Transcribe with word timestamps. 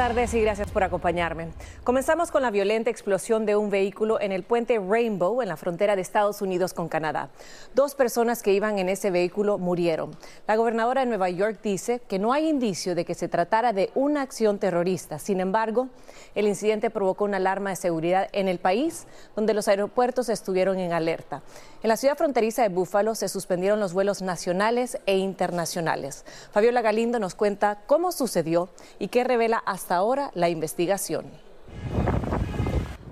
tardes 0.00 0.32
y 0.32 0.40
gracias 0.40 0.70
por 0.70 0.82
acompañarme. 0.82 1.48
Comenzamos 1.84 2.30
con 2.30 2.40
la 2.40 2.50
violenta 2.50 2.88
explosión 2.88 3.44
de 3.44 3.54
un 3.54 3.68
vehículo 3.68 4.18
en 4.18 4.32
el 4.32 4.44
puente 4.44 4.78
Rainbow 4.78 5.42
en 5.42 5.48
la 5.48 5.58
frontera 5.58 5.94
de 5.94 6.00
Estados 6.00 6.40
Unidos 6.40 6.72
con 6.72 6.88
Canadá. 6.88 7.28
Dos 7.74 7.94
personas 7.94 8.42
que 8.42 8.54
iban 8.54 8.78
en 8.78 8.88
ese 8.88 9.10
vehículo 9.10 9.58
murieron. 9.58 10.16
La 10.46 10.56
gobernadora 10.56 11.02
de 11.02 11.06
Nueva 11.06 11.28
York 11.28 11.60
dice 11.62 12.00
que 12.08 12.18
no 12.18 12.32
hay 12.32 12.48
indicio 12.48 12.94
de 12.94 13.04
que 13.04 13.14
se 13.14 13.28
tratara 13.28 13.74
de 13.74 13.90
una 13.94 14.22
acción 14.22 14.58
terrorista. 14.58 15.18
Sin 15.18 15.38
embargo, 15.38 15.88
el 16.34 16.46
incidente 16.46 16.88
provocó 16.88 17.26
una 17.26 17.36
alarma 17.36 17.68
de 17.68 17.76
seguridad 17.76 18.30
en 18.32 18.48
el 18.48 18.58
país, 18.58 19.06
donde 19.36 19.52
los 19.52 19.68
aeropuertos 19.68 20.30
estuvieron 20.30 20.78
en 20.78 20.94
alerta. 20.94 21.42
En 21.82 21.88
la 21.88 21.98
ciudad 21.98 22.16
fronteriza 22.16 22.62
de 22.62 22.70
Búfalo 22.70 23.14
se 23.14 23.28
suspendieron 23.28 23.80
los 23.80 23.92
vuelos 23.92 24.22
nacionales 24.22 24.98
e 25.04 25.18
internacionales. 25.18 26.24
Fabiola 26.52 26.80
Galindo 26.80 27.18
nos 27.18 27.34
cuenta 27.34 27.82
cómo 27.86 28.12
sucedió 28.12 28.70
y 28.98 29.08
qué 29.08 29.24
revela 29.24 29.62
hasta 29.66 29.89
ahora 29.90 30.30
la 30.34 30.48
investigación. 30.48 31.26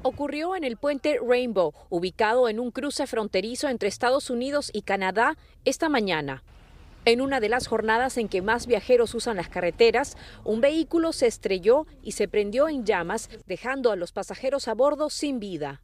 Ocurrió 0.03 0.57
en 0.57 0.65
el 0.65 0.77
puente 0.77 1.19
Rainbow, 1.23 1.75
ubicado 1.91 2.49
en 2.49 2.61
un 2.61 2.71
cruce 2.71 3.07
fronterizo 3.07 3.69
entre 3.69 3.89
Estados 3.89 4.31
Unidos 4.31 4.71
y 4.73 4.83
Canadá, 4.83 5.37
esta 5.65 5.89
mañana. 5.89 6.45
En 7.05 7.21
una 7.21 7.41
de 7.41 7.49
las 7.49 7.67
jornadas 7.67 8.17
en 8.17 8.29
que 8.29 8.43
más 8.43 8.67
viajeros 8.67 9.15
usan 9.15 9.37
las 9.37 9.49
carreteras, 9.49 10.17
un 10.45 10.61
vehículo 10.61 11.13
se 11.13 11.27
estrelló 11.27 11.87
y 12.03 12.13
se 12.13 12.29
prendió 12.29 12.69
en 12.69 12.85
llamas, 12.85 13.31
dejando 13.47 13.91
a 13.91 13.97
los 13.97 14.13
pasajeros 14.13 14.69
a 14.69 14.75
bordo 14.75 15.11
sin 15.11 15.41
vida. 15.41 15.83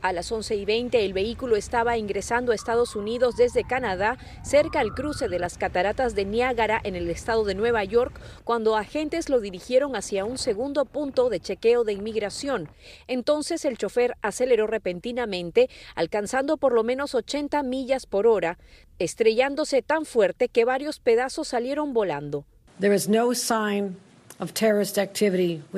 A 0.00 0.12
las 0.12 0.30
11 0.30 0.54
y 0.54 0.64
20 0.64 1.04
el 1.04 1.12
vehículo 1.12 1.56
estaba 1.56 1.98
ingresando 1.98 2.52
a 2.52 2.54
Estados 2.54 2.94
Unidos 2.94 3.36
desde 3.36 3.64
Canadá, 3.64 4.16
cerca 4.44 4.78
al 4.78 4.94
cruce 4.94 5.28
de 5.28 5.40
las 5.40 5.58
cataratas 5.58 6.14
de 6.14 6.24
Niágara 6.24 6.80
en 6.84 6.94
el 6.94 7.10
estado 7.10 7.44
de 7.44 7.56
Nueva 7.56 7.82
York, 7.82 8.20
cuando 8.44 8.76
agentes 8.76 9.28
lo 9.28 9.40
dirigieron 9.40 9.96
hacia 9.96 10.24
un 10.24 10.38
segundo 10.38 10.84
punto 10.84 11.28
de 11.30 11.40
chequeo 11.40 11.82
de 11.82 11.94
inmigración. 11.94 12.68
Entonces 13.08 13.64
el 13.64 13.76
chofer 13.76 14.14
aceleró 14.22 14.68
repentinamente, 14.68 15.68
alcanzando 15.96 16.58
por 16.58 16.74
lo 16.74 16.84
menos 16.84 17.16
80 17.16 17.64
millas 17.64 18.06
por 18.06 18.28
hora, 18.28 18.56
estrellándose 19.00 19.82
tan 19.82 20.04
fuerte 20.04 20.48
que 20.48 20.64
varios 20.64 21.00
pedazos 21.00 21.48
salieron 21.48 21.92
volando. 21.92 22.44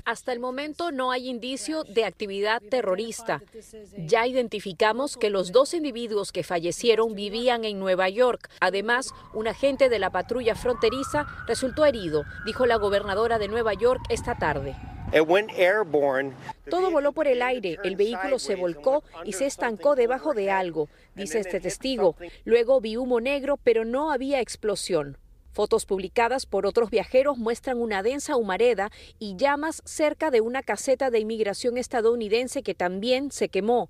Hasta 0.04 0.32
el 0.32 0.38
momento 0.38 0.92
no 0.92 1.12
hay 1.12 1.28
indicio 1.28 1.84
de 1.84 2.04
actividad 2.04 2.60
terrorista. 2.60 3.42
Ya 3.96 4.26
identificamos 4.26 5.16
que 5.16 5.30
los 5.30 5.50
dos 5.50 5.72
individuos 5.72 6.30
que 6.30 6.42
fallecieron 6.42 7.14
vivían 7.14 7.64
en 7.64 7.78
Nueva 7.78 8.08
York. 8.10 8.50
Además, 8.60 9.14
un 9.32 9.48
agente 9.48 9.88
de 9.88 9.98
la 9.98 10.10
patrulla 10.10 10.54
fronteriza 10.54 11.26
resultó 11.46 11.86
herido, 11.86 12.24
dijo 12.44 12.66
la 12.66 12.76
gobernadora 12.76 13.38
de 13.38 13.48
Nueva 13.48 13.72
York 13.72 14.02
esta 14.10 14.36
tarde. 14.36 14.76
Todo 16.68 16.90
voló 16.90 17.12
por 17.12 17.26
el 17.26 17.42
aire, 17.42 17.78
el 17.82 17.96
vehículo 17.96 18.38
se 18.38 18.54
volcó 18.54 19.02
y 19.24 19.32
se 19.32 19.46
estancó 19.46 19.96
debajo 19.96 20.34
de 20.34 20.50
algo, 20.50 20.88
dice 21.16 21.40
este 21.40 21.60
testigo. 21.60 22.14
Luego 22.44 22.80
vi 22.80 22.96
humo 22.96 23.20
negro, 23.20 23.56
pero 23.56 23.84
no 23.84 24.12
había 24.12 24.40
explosión. 24.40 25.16
Fotos 25.52 25.84
publicadas 25.84 26.46
por 26.46 26.66
otros 26.66 26.90
viajeros 26.90 27.38
muestran 27.38 27.78
una 27.78 28.02
densa 28.02 28.36
humareda 28.36 28.90
y 29.18 29.36
llamas 29.36 29.82
cerca 29.84 30.30
de 30.30 30.40
una 30.40 30.62
caseta 30.62 31.10
de 31.10 31.18
inmigración 31.18 31.76
estadounidense 31.76 32.62
que 32.62 32.74
también 32.74 33.32
se 33.32 33.48
quemó. 33.48 33.88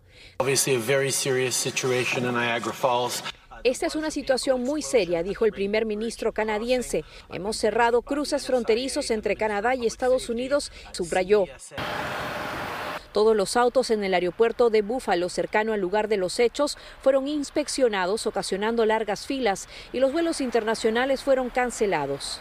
Esta 3.63 3.87
es 3.87 3.95
una 3.95 4.11
situación 4.11 4.63
muy 4.63 4.81
seria, 4.81 5.23
dijo 5.23 5.45
el 5.45 5.53
primer 5.53 5.85
ministro 5.85 6.33
canadiense. 6.33 7.05
Hemos 7.31 7.57
cerrado 7.57 8.01
cruces 8.01 8.47
fronterizos 8.47 9.11
entre 9.11 9.37
Canadá 9.37 9.75
y 9.75 9.87
Estados 9.87 10.31
Unidos, 10.31 10.73
subrayó. 10.93 11.45
Todos 13.13 13.35
los 13.37 13.57
autos 13.57 13.91
en 13.91 14.05
el 14.05 14.15
aeropuerto 14.15 14.71
de 14.71 14.83
Búfalo, 14.83 15.29
cercano 15.29 15.73
al 15.73 15.81
lugar 15.81 16.09
de 16.09 16.17
los 16.17 16.39
hechos, 16.39 16.79
fueron 17.03 17.27
inspeccionados, 17.27 18.27
ocasionando 18.27 18.87
largas 18.87 19.27
filas, 19.27 19.69
y 19.93 20.01
los 20.01 20.13
vuelos 20.13 20.41
internacionales 20.41 21.23
fueron 21.23 21.51
cancelados. 21.51 22.41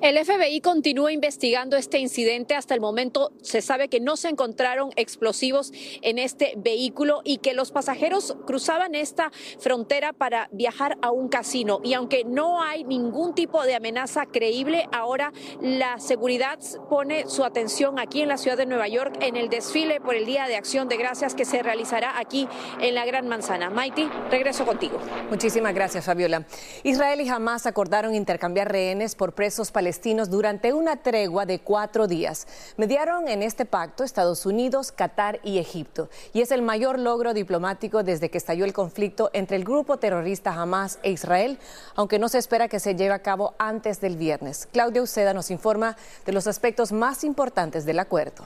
El 0.00 0.18
FBI 0.24 0.60
continúa 0.60 1.12
investigando 1.12 1.76
este 1.76 1.98
incidente. 1.98 2.54
Hasta 2.54 2.74
el 2.74 2.80
momento 2.80 3.32
se 3.42 3.62
sabe 3.62 3.88
que 3.88 4.00
no 4.00 4.16
se 4.16 4.28
encontraron 4.28 4.90
explosivos 4.96 5.72
en 6.02 6.18
este 6.18 6.54
vehículo 6.56 7.20
y 7.24 7.38
que 7.38 7.54
los 7.54 7.72
pasajeros 7.72 8.36
cruzaban 8.46 8.94
esta 8.94 9.30
frontera 9.58 10.12
para 10.12 10.48
viajar 10.52 10.98
a 11.02 11.10
un 11.10 11.28
casino. 11.28 11.80
Y 11.82 11.94
aunque 11.94 12.24
no 12.24 12.62
hay 12.62 12.84
ningún 12.84 13.34
tipo 13.34 13.62
de 13.64 13.74
amenaza 13.74 14.26
creíble, 14.26 14.88
ahora 14.92 15.32
la 15.60 15.98
seguridad 15.98 16.58
pone 16.88 17.28
su 17.28 17.44
atención 17.44 17.98
aquí 17.98 18.22
en 18.22 18.28
la 18.28 18.36
ciudad 18.36 18.56
de 18.56 18.66
Nueva 18.66 18.88
York 18.88 19.16
en 19.20 19.36
el 19.36 19.48
desfile 19.48 20.00
por 20.00 20.14
el 20.14 20.26
Día 20.26 20.46
de 20.46 20.56
Acción 20.56 20.88
de 20.88 20.96
Gracias 20.96 21.34
que 21.34 21.44
se 21.44 21.62
realizará 21.62 22.18
aquí 22.18 22.48
en 22.80 22.94
la 22.94 23.04
Gran 23.04 23.28
Manzana. 23.28 23.70
Maiti, 23.70 24.08
regreso 24.30 24.64
contigo. 24.64 24.98
Muchísimas 25.30 25.74
gracias, 25.74 26.04
Fabiola. 26.04 26.46
Israel 26.82 27.20
y 27.20 27.28
Hamas 27.28 27.66
acordaron 27.66 28.14
intercambiar 28.14 28.70
rehenes 28.70 29.14
por 29.14 29.34
presos 29.34 29.70
palestinos 29.82 30.30
durante 30.30 30.72
una 30.72 31.02
tregua 31.02 31.44
de 31.44 31.58
cuatro 31.58 32.06
días. 32.06 32.46
Mediaron 32.76 33.26
en 33.26 33.42
este 33.42 33.64
pacto 33.64 34.04
Estados 34.04 34.46
Unidos, 34.46 34.92
Qatar 34.92 35.40
y 35.42 35.58
Egipto, 35.58 36.08
y 36.32 36.40
es 36.40 36.52
el 36.52 36.62
mayor 36.62 37.00
logro 37.00 37.34
diplomático 37.34 38.04
desde 38.04 38.30
que 38.30 38.38
estalló 38.38 38.64
el 38.64 38.72
conflicto 38.72 39.30
entre 39.32 39.56
el 39.56 39.64
grupo 39.64 39.96
terrorista 39.96 40.52
Hamas 40.52 41.00
e 41.02 41.10
Israel, 41.10 41.58
aunque 41.96 42.20
no 42.20 42.28
se 42.28 42.38
espera 42.38 42.68
que 42.68 42.78
se 42.78 42.94
lleve 42.94 43.12
a 43.12 43.22
cabo 43.22 43.56
antes 43.58 44.00
del 44.00 44.16
viernes. 44.16 44.68
Claudia 44.70 45.02
Uceda 45.02 45.34
nos 45.34 45.50
informa 45.50 45.96
de 46.26 46.30
los 46.30 46.46
aspectos 46.46 46.92
más 46.92 47.24
importantes 47.24 47.84
del 47.84 47.98
acuerdo. 47.98 48.44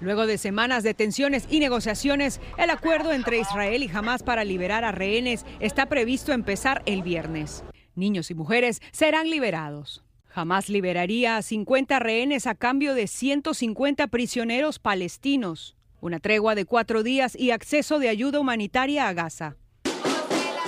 Luego 0.00 0.26
de 0.26 0.38
semanas 0.38 0.84
de 0.84 0.94
tensiones 0.94 1.46
y 1.50 1.58
negociaciones, 1.58 2.38
el 2.58 2.70
acuerdo 2.70 3.10
entre 3.10 3.40
Israel 3.40 3.82
y 3.82 3.90
Hamas 3.92 4.22
para 4.22 4.44
liberar 4.44 4.84
a 4.84 4.92
rehenes 4.92 5.44
está 5.58 5.86
previsto 5.86 6.32
empezar 6.32 6.82
el 6.86 7.02
viernes 7.02 7.64
niños 7.96 8.30
y 8.30 8.34
mujeres 8.34 8.80
serán 8.92 9.30
liberados. 9.30 10.02
Jamás 10.28 10.68
liberaría 10.68 11.38
a 11.38 11.42
50 11.42 11.98
rehenes 11.98 12.46
a 12.46 12.54
cambio 12.54 12.94
de 12.94 13.06
150 13.06 14.06
prisioneros 14.08 14.78
palestinos, 14.78 15.76
una 16.00 16.20
tregua 16.20 16.54
de 16.54 16.66
cuatro 16.66 17.02
días 17.02 17.34
y 17.34 17.52
acceso 17.52 17.98
de 17.98 18.10
ayuda 18.10 18.38
humanitaria 18.38 19.08
a 19.08 19.14
Gaza. 19.14 19.56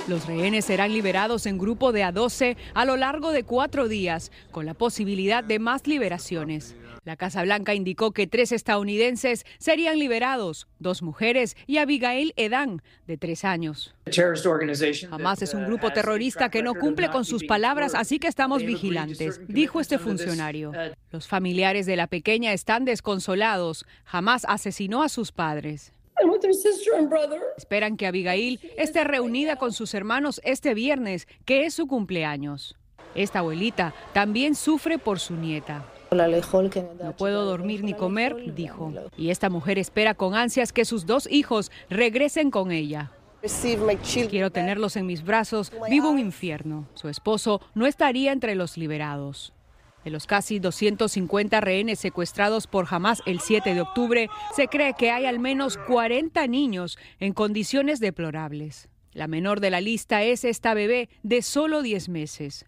Los 0.07 0.25
rehenes 0.25 0.65
serán 0.65 0.91
liberados 0.91 1.45
en 1.45 1.59
grupo 1.59 1.91
de 1.91 2.03
a 2.03 2.11
12 2.11 2.57
a 2.73 2.85
lo 2.85 2.97
largo 2.97 3.31
de 3.31 3.43
cuatro 3.43 3.87
días, 3.87 4.31
con 4.49 4.65
la 4.65 4.73
posibilidad 4.73 5.43
de 5.43 5.59
más 5.59 5.85
liberaciones. 5.85 6.75
La 7.05 7.15
Casa 7.15 7.43
Blanca 7.43 7.73
indicó 7.73 8.11
que 8.11 8.27
tres 8.27 8.51
estadounidenses 8.51 9.45
serían 9.57 9.99
liberados, 9.99 10.67
dos 10.79 11.01
mujeres 11.01 11.55
y 11.65 11.77
Abigail 11.77 12.33
Edan, 12.35 12.81
de 13.07 13.17
tres 13.17 13.45
años. 13.45 13.95
Hamas 15.11 15.41
es 15.41 15.53
un 15.53 15.65
grupo 15.65 15.91
terrorista 15.91 16.49
que 16.49 16.63
no 16.63 16.75
cumple 16.75 17.09
con 17.09 17.25
sus 17.25 17.43
palabras, 17.45 17.95
así 17.95 18.19
que 18.19 18.27
estamos 18.27 18.63
vigilantes, 18.63 19.39
dijo 19.47 19.79
este 19.79 19.97
funcionario. 19.97 20.71
Los 21.11 21.27
familiares 21.27 21.85
de 21.85 21.95
la 21.95 22.07
pequeña 22.07 22.53
están 22.53 22.85
desconsolados. 22.85 23.85
Jamás 24.05 24.45
asesinó 24.47 25.03
a 25.03 25.09
sus 25.09 25.31
padres. 25.31 25.93
Esperan 27.57 27.97
que 27.97 28.07
Abigail 28.07 28.59
esté 28.77 29.03
reunida 29.03 29.55
con 29.55 29.71
sus 29.71 29.93
hermanos 29.93 30.41
este 30.43 30.73
viernes, 30.73 31.27
que 31.45 31.65
es 31.65 31.73
su 31.73 31.87
cumpleaños. 31.87 32.75
Esta 33.15 33.39
abuelita 33.39 33.93
también 34.13 34.55
sufre 34.55 34.99
por 34.99 35.19
su 35.19 35.35
nieta. 35.35 35.85
No 36.11 37.15
puedo 37.15 37.45
dormir 37.45 37.83
ni 37.83 37.93
comer, 37.93 38.53
dijo. 38.55 38.93
Y 39.17 39.29
esta 39.29 39.49
mujer 39.49 39.77
espera 39.77 40.13
con 40.13 40.35
ansias 40.35 40.73
que 40.73 40.85
sus 40.85 41.05
dos 41.05 41.27
hijos 41.31 41.71
regresen 41.89 42.51
con 42.51 42.71
ella. 42.71 43.11
Quiero 44.29 44.51
tenerlos 44.51 44.95
en 44.97 45.05
mis 45.05 45.23
brazos, 45.23 45.71
vivo 45.89 46.09
un 46.09 46.19
infierno. 46.19 46.87
Su 46.93 47.07
esposo 47.07 47.61
no 47.73 47.85
estaría 47.85 48.31
entre 48.31 48.55
los 48.55 48.77
liberados. 48.77 49.53
De 50.03 50.11
los 50.11 50.27
casi 50.27 50.59
250 50.59 51.59
rehenes 51.61 51.99
secuestrados 51.99 52.67
por 52.67 52.87
Hamas 52.89 53.21
el 53.25 53.39
7 53.41 53.73
de 53.73 53.81
octubre, 53.81 54.29
se 54.55 54.67
cree 54.67 54.93
que 54.97 55.11
hay 55.11 55.25
al 55.25 55.39
menos 55.39 55.77
40 55.77 56.47
niños 56.47 56.97
en 57.19 57.33
condiciones 57.33 57.99
deplorables. 57.99 58.89
La 59.13 59.27
menor 59.27 59.59
de 59.59 59.71
la 59.71 59.81
lista 59.81 60.23
es 60.23 60.45
esta 60.45 60.73
bebé 60.73 61.09
de 61.23 61.41
solo 61.41 61.81
10 61.81 62.09
meses. 62.09 62.65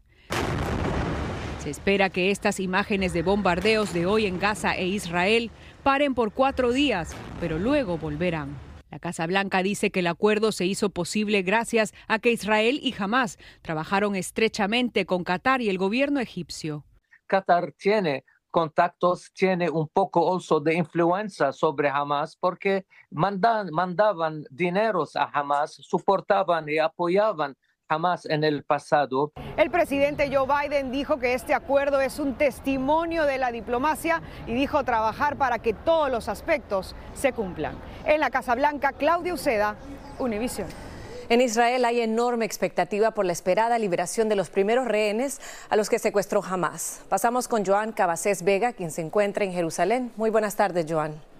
Se 1.61 1.69
espera 1.69 2.09
que 2.09 2.31
estas 2.31 2.59
imágenes 2.59 3.13
de 3.13 3.21
bombardeos 3.21 3.93
de 3.93 4.07
hoy 4.07 4.25
en 4.25 4.39
Gaza 4.39 4.75
e 4.75 4.87
Israel 4.87 5.51
paren 5.83 6.15
por 6.15 6.33
cuatro 6.33 6.71
días, 6.71 7.15
pero 7.39 7.59
luego 7.59 7.99
volverán. 7.99 8.57
La 8.89 8.97
Casa 8.97 9.27
Blanca 9.27 9.61
dice 9.61 9.91
que 9.91 9.99
el 9.99 10.07
acuerdo 10.07 10.51
se 10.53 10.65
hizo 10.65 10.89
posible 10.89 11.43
gracias 11.43 11.93
a 12.07 12.17
que 12.17 12.31
Israel 12.31 12.79
y 12.81 12.95
Hamas 12.97 13.37
trabajaron 13.61 14.15
estrechamente 14.15 15.05
con 15.05 15.23
Qatar 15.23 15.61
y 15.61 15.69
el 15.69 15.77
gobierno 15.77 16.19
egipcio. 16.19 16.83
Qatar 17.27 17.73
tiene 17.73 18.25
contactos, 18.49 19.31
tiene 19.31 19.69
un 19.69 19.87
poco 19.87 20.33
also 20.33 20.59
de 20.59 20.73
influencia 20.73 21.53
sobre 21.53 21.89
Hamas 21.89 22.35
porque 22.35 22.87
mandan, 23.11 23.69
mandaban 23.71 24.45
dineros 24.49 25.15
a 25.15 25.25
Hamas, 25.25 25.75
soportaban 25.75 26.67
y 26.67 26.79
apoyaban 26.79 27.55
jamás 27.91 28.25
en 28.25 28.45
el 28.45 28.63
pasado. 28.63 29.33
El 29.57 29.69
presidente 29.69 30.33
Joe 30.33 30.47
Biden 30.47 30.93
dijo 30.93 31.19
que 31.19 31.33
este 31.33 31.53
acuerdo 31.53 31.99
es 31.99 32.19
un 32.19 32.35
testimonio 32.35 33.25
de 33.25 33.38
la 33.38 33.51
diplomacia 33.51 34.21
y 34.47 34.53
dijo 34.53 34.85
trabajar 34.85 35.35
para 35.35 35.59
que 35.59 35.73
todos 35.73 36.09
los 36.09 36.29
aspectos 36.29 36.95
se 37.13 37.33
cumplan. 37.33 37.75
En 38.05 38.21
la 38.21 38.29
Casa 38.29 38.55
Blanca, 38.55 38.93
Claudia 38.93 39.33
Uceda, 39.33 39.75
Univision. 40.19 40.67
En 41.27 41.41
Israel 41.41 41.83
hay 41.83 41.99
enorme 41.99 42.45
expectativa 42.45 43.11
por 43.11 43.25
la 43.25 43.33
esperada 43.33 43.77
liberación 43.77 44.29
de 44.29 44.38
los 44.38 44.49
primeros 44.49 44.85
rehenes 44.85 45.41
a 45.69 45.75
los 45.75 45.89
que 45.89 45.99
secuestró 45.99 46.41
Hamas. 46.41 47.01
Pasamos 47.09 47.49
con 47.49 47.65
Joan 47.65 47.91
Cabacés 47.91 48.43
Vega, 48.43 48.71
quien 48.71 48.91
se 48.91 49.01
encuentra 49.01 49.43
en 49.43 49.51
Jerusalén. 49.51 50.13
Muy 50.15 50.29
buenas 50.29 50.55
tardes, 50.55 50.85
Joan. 50.89 51.30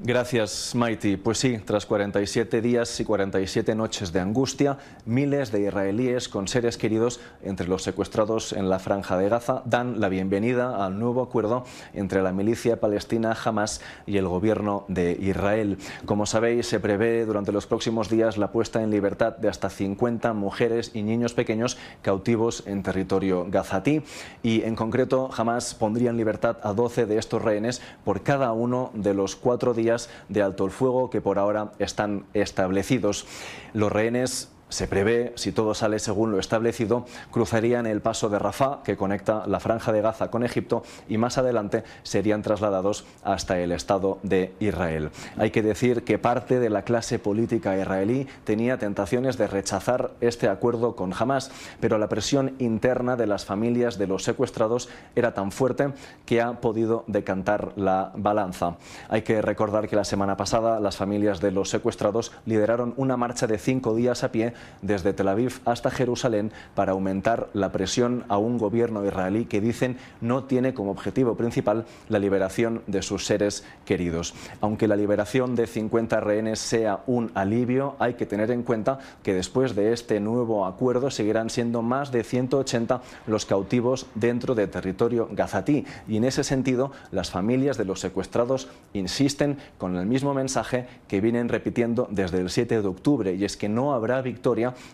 Gracias, 0.00 0.74
Maiti. 0.74 1.16
Pues 1.16 1.38
sí, 1.38 1.58
tras 1.64 1.86
47 1.86 2.60
días 2.60 2.98
y 2.98 3.04
47 3.04 3.76
noches 3.76 4.12
de 4.12 4.18
angustia, 4.18 4.76
miles 5.06 5.52
de 5.52 5.60
israelíes 5.60 6.28
con 6.28 6.48
seres 6.48 6.76
queridos 6.76 7.20
entre 7.44 7.68
los 7.68 7.84
secuestrados 7.84 8.52
en 8.52 8.68
la 8.68 8.80
franja 8.80 9.16
de 9.16 9.28
Gaza 9.28 9.62
dan 9.66 10.00
la 10.00 10.08
bienvenida 10.08 10.84
al 10.84 10.98
nuevo 10.98 11.22
acuerdo 11.22 11.64
entre 11.92 12.22
la 12.22 12.32
milicia 12.32 12.80
palestina 12.80 13.36
Hamas 13.44 13.80
y 14.04 14.16
el 14.16 14.26
gobierno 14.26 14.84
de 14.88 15.12
Israel. 15.12 15.78
Como 16.06 16.26
sabéis, 16.26 16.66
se 16.66 16.80
prevé 16.80 17.24
durante 17.24 17.52
los 17.52 17.68
próximos 17.68 18.10
días 18.10 18.36
la 18.36 18.50
puesta 18.50 18.82
en 18.82 18.90
libertad 18.90 19.36
de 19.36 19.48
hasta 19.48 19.70
50 19.70 20.32
mujeres 20.32 20.90
y 20.92 21.02
niños 21.02 21.34
pequeños 21.34 21.78
cautivos 22.02 22.64
en 22.66 22.82
territorio 22.82 23.46
gazatí 23.48 24.02
y 24.42 24.62
en 24.62 24.74
concreto 24.74 25.30
Hamas 25.36 25.72
pondría 25.76 26.10
en 26.10 26.16
libertad 26.16 26.56
a 26.64 26.72
12 26.72 27.06
de 27.06 27.16
estos 27.16 27.40
rehenes 27.40 27.80
por 28.04 28.24
cada 28.24 28.52
uno 28.52 28.90
de 28.92 29.14
los 29.14 29.36
cuatro 29.36 29.72
días 29.72 29.84
de 30.28 30.42
alto 30.42 30.64
el 30.64 30.70
fuego 30.70 31.10
que 31.10 31.20
por 31.20 31.38
ahora 31.38 31.72
están 31.78 32.26
establecidos. 32.34 33.26
Los 33.72 33.92
rehenes 33.92 34.48
se 34.68 34.88
prevé, 34.88 35.32
si 35.36 35.52
todo 35.52 35.74
sale 35.74 35.98
según 35.98 36.32
lo 36.32 36.38
establecido, 36.38 37.06
cruzarían 37.30 37.86
el 37.86 38.00
paso 38.00 38.28
de 38.28 38.38
Rafah, 38.38 38.82
que 38.82 38.96
conecta 38.96 39.46
la 39.46 39.60
franja 39.60 39.92
de 39.92 40.00
Gaza 40.00 40.30
con 40.30 40.44
Egipto, 40.44 40.82
y 41.08 41.18
más 41.18 41.38
adelante 41.38 41.84
serían 42.02 42.42
trasladados 42.42 43.04
hasta 43.22 43.58
el 43.60 43.72
Estado 43.72 44.18
de 44.22 44.54
Israel. 44.60 45.10
Hay 45.36 45.50
que 45.50 45.62
decir 45.62 46.02
que 46.04 46.18
parte 46.18 46.58
de 46.58 46.70
la 46.70 46.82
clase 46.82 47.18
política 47.18 47.78
israelí 47.78 48.26
tenía 48.44 48.78
tentaciones 48.78 49.38
de 49.38 49.46
rechazar 49.46 50.12
este 50.20 50.48
acuerdo 50.48 50.96
con 50.96 51.12
Hamas, 51.12 51.50
pero 51.80 51.98
la 51.98 52.08
presión 52.08 52.54
interna 52.58 53.16
de 53.16 53.26
las 53.26 53.44
familias 53.44 53.98
de 53.98 54.06
los 54.06 54.24
secuestrados 54.24 54.88
era 55.14 55.34
tan 55.34 55.52
fuerte 55.52 55.92
que 56.26 56.40
ha 56.40 56.60
podido 56.60 57.04
decantar 57.06 57.72
la 57.76 58.12
balanza. 58.16 58.76
Hay 59.08 59.22
que 59.22 59.42
recordar 59.42 59.88
que 59.88 59.96
la 59.96 60.04
semana 60.04 60.36
pasada 60.36 60.80
las 60.80 60.96
familias 60.96 61.40
de 61.40 61.52
los 61.52 61.70
secuestrados 61.70 62.32
lideraron 62.46 62.94
una 62.96 63.16
marcha 63.16 63.46
de 63.46 63.58
cinco 63.58 63.94
días 63.94 64.24
a 64.24 64.32
pie 64.32 64.53
desde 64.82 65.12
Tel 65.12 65.28
Aviv 65.28 65.60
hasta 65.64 65.90
Jerusalén 65.90 66.52
para 66.74 66.92
aumentar 66.92 67.48
la 67.52 67.72
presión 67.72 68.24
a 68.28 68.38
un 68.38 68.58
gobierno 68.58 69.04
israelí 69.04 69.46
que 69.46 69.60
dicen 69.60 69.96
no 70.20 70.44
tiene 70.44 70.74
como 70.74 70.90
objetivo 70.90 71.36
principal 71.36 71.84
la 72.08 72.18
liberación 72.18 72.82
de 72.86 73.02
sus 73.02 73.26
seres 73.26 73.64
queridos. 73.84 74.34
Aunque 74.60 74.88
la 74.88 74.96
liberación 74.96 75.54
de 75.54 75.66
50 75.66 76.20
rehenes 76.20 76.58
sea 76.58 77.00
un 77.06 77.30
alivio, 77.34 77.96
hay 77.98 78.14
que 78.14 78.26
tener 78.26 78.50
en 78.50 78.62
cuenta 78.62 78.98
que 79.22 79.34
después 79.34 79.74
de 79.74 79.92
este 79.92 80.20
nuevo 80.20 80.66
acuerdo 80.66 81.10
seguirán 81.10 81.50
siendo 81.50 81.82
más 81.82 82.12
de 82.12 82.24
180 82.24 83.02
los 83.26 83.46
cautivos 83.46 84.06
dentro 84.14 84.54
de 84.54 84.66
territorio 84.66 85.28
gazatí 85.32 85.84
y 86.08 86.16
en 86.16 86.24
ese 86.24 86.44
sentido 86.44 86.92
las 87.10 87.30
familias 87.30 87.76
de 87.78 87.84
los 87.84 88.00
secuestrados 88.00 88.68
insisten 88.92 89.58
con 89.78 89.96
el 89.96 90.06
mismo 90.06 90.34
mensaje 90.34 90.86
que 91.08 91.20
vienen 91.20 91.48
repitiendo 91.48 92.08
desde 92.10 92.40
el 92.40 92.50
7 92.50 92.82
de 92.82 92.88
octubre 92.88 93.34
y 93.34 93.44
es 93.44 93.56
que 93.56 93.68
no 93.68 93.94
habrá 93.94 94.20
victoria 94.22 94.43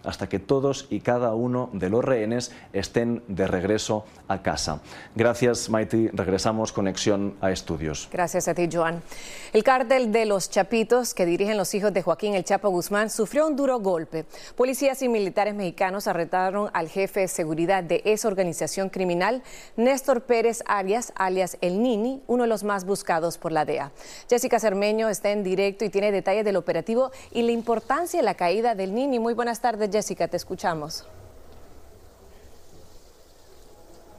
hasta 0.04 0.28
que 0.28 0.38
todos 0.38 0.86
y 0.90 1.00
cada 1.00 1.34
uno 1.34 1.70
de 1.72 1.90
los 1.90 2.04
rehenes 2.04 2.52
estén 2.72 3.22
de 3.26 3.46
regreso 3.46 4.04
a 4.28 4.42
casa. 4.42 4.80
Gracias, 5.16 5.68
Maiti. 5.68 6.08
Regresamos 6.08 6.72
conexión 6.72 7.34
a 7.40 7.50
estudios. 7.50 8.08
Gracias 8.12 8.46
a 8.46 8.54
ti, 8.54 8.68
Joan. 8.72 9.02
El 9.52 9.64
cártel 9.64 10.12
de 10.12 10.24
los 10.24 10.50
Chapitos, 10.50 11.14
que 11.14 11.26
dirigen 11.26 11.56
los 11.56 11.74
hijos 11.74 11.92
de 11.92 12.02
Joaquín 12.02 12.34
El 12.34 12.44
Chapo 12.44 12.70
Guzmán, 12.70 13.10
sufrió 13.10 13.46
un 13.46 13.56
duro 13.56 13.80
golpe. 13.80 14.24
Policías 14.54 15.02
y 15.02 15.08
militares 15.08 15.54
mexicanos 15.54 16.06
arrestaron 16.06 16.70
al 16.72 16.88
jefe 16.88 17.20
de 17.20 17.28
seguridad 17.28 17.82
de 17.82 18.02
esa 18.04 18.28
organización 18.28 18.88
criminal, 18.88 19.42
Néstor 19.76 20.22
Pérez 20.22 20.62
Arias, 20.66 21.12
alias 21.16 21.58
El 21.60 21.82
Nini, 21.82 22.22
uno 22.28 22.44
de 22.44 22.48
los 22.48 22.62
más 22.62 22.84
buscados 22.84 23.38
por 23.38 23.50
la 23.50 23.64
DEA. 23.64 23.90
Jessica 24.28 24.60
Cermeño 24.60 25.08
está 25.08 25.30
en 25.30 25.42
directo 25.42 25.84
y 25.84 25.90
tiene 25.90 26.12
detalles 26.12 26.44
del 26.44 26.56
operativo 26.56 27.10
y 27.32 27.42
la 27.42 27.52
importancia 27.52 28.20
de 28.20 28.24
la 28.24 28.34
caída 28.34 28.74
del 28.74 28.94
Nini. 28.94 29.18
Muy 29.18 29.34
buenas 29.40 29.62
tardes, 29.62 29.88
Jessica, 29.90 30.28
te 30.28 30.36
escuchamos. 30.36 31.06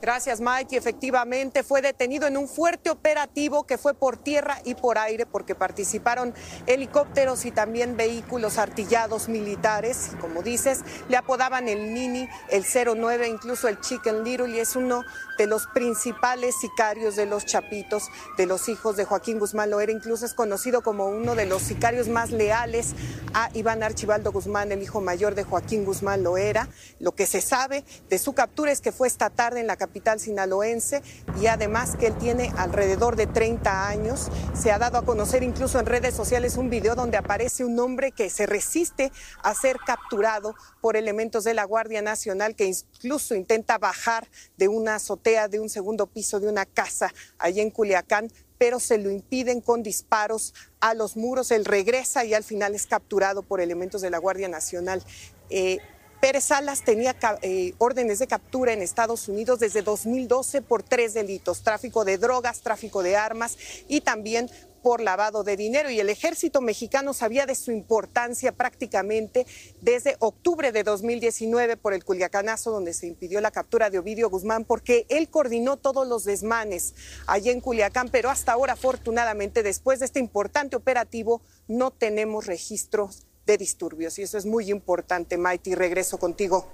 Gracias, 0.02 0.42
Mike. 0.42 0.74
Y 0.74 0.78
efectivamente 0.78 1.62
fue 1.62 1.84
detenido 1.84 2.26
en 2.26 2.36
un 2.36 2.48
fuerte 2.48 2.90
operativo 2.90 3.68
que 3.68 3.78
fue 3.78 3.94
por 3.94 4.18
tierra 4.18 4.58
y 4.66 4.74
por 4.74 4.98
aire, 4.98 5.28
porque 5.28 5.54
participaron 5.54 6.34
helicópteros 6.66 7.46
y 7.46 7.52
también 7.52 7.96
vehículos 7.98 8.58
artillados 8.58 9.30
militares. 9.30 10.10
Como 10.20 10.42
dices, 10.42 10.80
le 11.08 11.18
apodaban 11.18 11.68
el 11.68 11.94
Nini, 11.94 12.28
el 12.50 12.66
09, 12.66 13.28
incluso 13.28 13.68
el 13.68 13.80
Chicken 13.80 14.24
Little, 14.24 14.50
y 14.50 14.60
es 14.60 14.76
uno 14.76 15.04
de 15.38 15.46
los 15.46 15.68
principales 15.68 16.56
sicarios 16.60 17.16
de 17.16 17.28
los 17.28 17.46
Chapitos, 17.46 18.06
de 18.38 18.48
los 18.48 18.70
hijos 18.70 18.98
de 18.98 19.06
Joaquín 19.06 19.38
Guzmán 19.38 19.70
Loera. 19.70 19.92
Incluso 19.92 20.26
es 20.26 20.34
conocido 20.34 20.82
como 20.82 21.06
uno 21.10 21.36
de 21.36 21.46
los 21.46 21.62
sicarios 21.62 22.08
más 22.08 22.32
leales 22.32 22.96
a 23.36 23.52
Iván 23.54 23.84
Archibaldo 23.84 24.32
Guzmán, 24.32 24.72
el 24.72 24.82
hijo 24.82 25.00
mayor 25.00 25.36
de 25.36 25.44
Joaquín 25.44 25.86
Guzmán 25.86 26.24
Loera. 26.24 26.70
Lo 27.00 27.14
que 27.14 27.28
se 27.28 27.42
sabe 27.42 27.84
de 28.10 28.18
su 28.18 28.34
captura 28.34 28.72
es 28.72 28.82
que 28.82 28.92
fue 28.92 29.08
esta 29.08 29.30
tarde 29.30 29.60
en 29.60 29.68
la 29.68 29.76
capital 29.76 29.91
capital 29.92 30.22
sinaloense 30.22 31.04
y 31.42 31.48
además 31.48 31.98
que 31.98 32.08
él 32.08 32.18
tiene 32.18 32.54
alrededor 32.56 33.18
de 33.18 33.28
30 33.28 33.90
años. 33.90 34.30
Se 34.54 34.72
ha 34.72 34.80
dado 34.80 34.98
a 34.98 35.04
conocer 35.04 35.44
incluso 35.44 35.82
en 35.82 35.86
redes 35.86 36.16
sociales 36.16 36.56
un 36.56 36.70
video 36.70 36.96
donde 36.96 37.18
aparece 37.18 37.66
un 37.66 37.78
hombre 37.78 38.14
que 38.14 38.30
se 38.30 38.46
resiste 38.46 39.12
a 39.44 39.54
ser 39.54 39.76
capturado 39.86 40.56
por 40.80 40.96
elementos 40.96 41.44
de 41.44 41.54
la 41.54 41.66
Guardia 41.66 42.02
Nacional 42.02 42.56
que 42.56 42.68
incluso 42.68 43.36
intenta 43.36 43.78
bajar 43.78 44.30
de 44.56 44.70
una 44.70 44.96
azotea 44.96 45.50
de 45.50 45.60
un 45.60 45.68
segundo 45.68 46.08
piso 46.08 46.40
de 46.40 46.48
una 46.48 46.66
casa 46.66 47.14
allí 47.38 47.60
en 47.60 47.70
Culiacán 47.70 48.32
pero 48.58 48.80
se 48.80 48.98
lo 48.98 49.10
impiden 49.10 49.60
con 49.60 49.82
disparos 49.82 50.54
a 50.82 50.94
los 50.94 51.18
muros. 51.18 51.50
Él 51.50 51.66
regresa 51.66 52.24
y 52.26 52.36
al 52.36 52.44
final 52.44 52.76
es 52.76 52.86
capturado 52.86 53.42
por 53.42 53.60
elementos 53.60 54.02
de 54.02 54.12
la 54.12 54.20
Guardia 54.20 54.48
Nacional. 54.48 55.04
Eh, 55.50 55.80
Pérez 56.22 56.44
Salas 56.44 56.84
tenía 56.84 57.16
eh, 57.42 57.74
órdenes 57.80 58.20
de 58.20 58.28
captura 58.28 58.74
en 58.74 58.84
Estados 58.84 59.28
Unidos 59.28 59.60
desde 59.60 59.82
2012 59.82 60.62
por 60.62 60.84
tres 60.84 61.16
delitos, 61.16 61.64
tráfico 61.64 62.06
de 62.06 62.20
drogas, 62.20 62.62
tráfico 62.62 63.02
de 63.02 63.16
armas 63.16 63.58
y 63.88 64.02
también 64.02 64.48
por 64.84 65.02
lavado 65.02 65.44
de 65.44 65.58
dinero. 65.58 65.90
Y 65.90 66.00
el 66.00 66.10
ejército 66.10 66.62
mexicano 66.62 67.16
sabía 67.16 67.48
de 67.48 67.56
su 67.56 67.72
importancia 67.72 68.52
prácticamente 68.52 69.48
desde 69.82 70.16
octubre 70.20 70.72
de 70.72 70.84
2019 70.84 71.76
por 71.78 71.96
el 71.96 72.06
Culiacanazo, 72.06 72.70
donde 72.70 72.94
se 72.94 73.08
impidió 73.08 73.42
la 73.42 73.50
captura 73.50 73.90
de 73.90 73.98
Ovidio 73.98 74.30
Guzmán, 74.30 74.64
porque 74.64 75.08
él 75.10 75.28
coordinó 75.28 75.78
todos 75.78 76.08
los 76.08 76.24
desmanes 76.24 76.94
allí 77.26 77.50
en 77.50 77.62
Culiacán. 77.62 78.10
Pero 78.10 78.30
hasta 78.30 78.52
ahora, 78.52 78.74
afortunadamente, 78.74 79.64
después 79.64 79.98
de 79.98 80.06
este 80.06 80.20
importante 80.20 80.76
operativo, 80.76 81.42
no 81.68 81.90
tenemos 81.90 82.46
registros 82.46 83.26
de 83.52 83.58
disturbios. 83.58 84.18
Y 84.20 84.24
eso 84.24 84.38
es 84.38 84.46
muy 84.46 84.72
importante, 84.72 85.38
Maite, 85.38 85.72
y 85.72 85.76
regreso 85.76 86.18
contigo. 86.18 86.68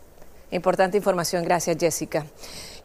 Importante 0.50 0.96
información, 0.96 1.44
gracias 1.44 1.76
Jessica. 1.78 2.26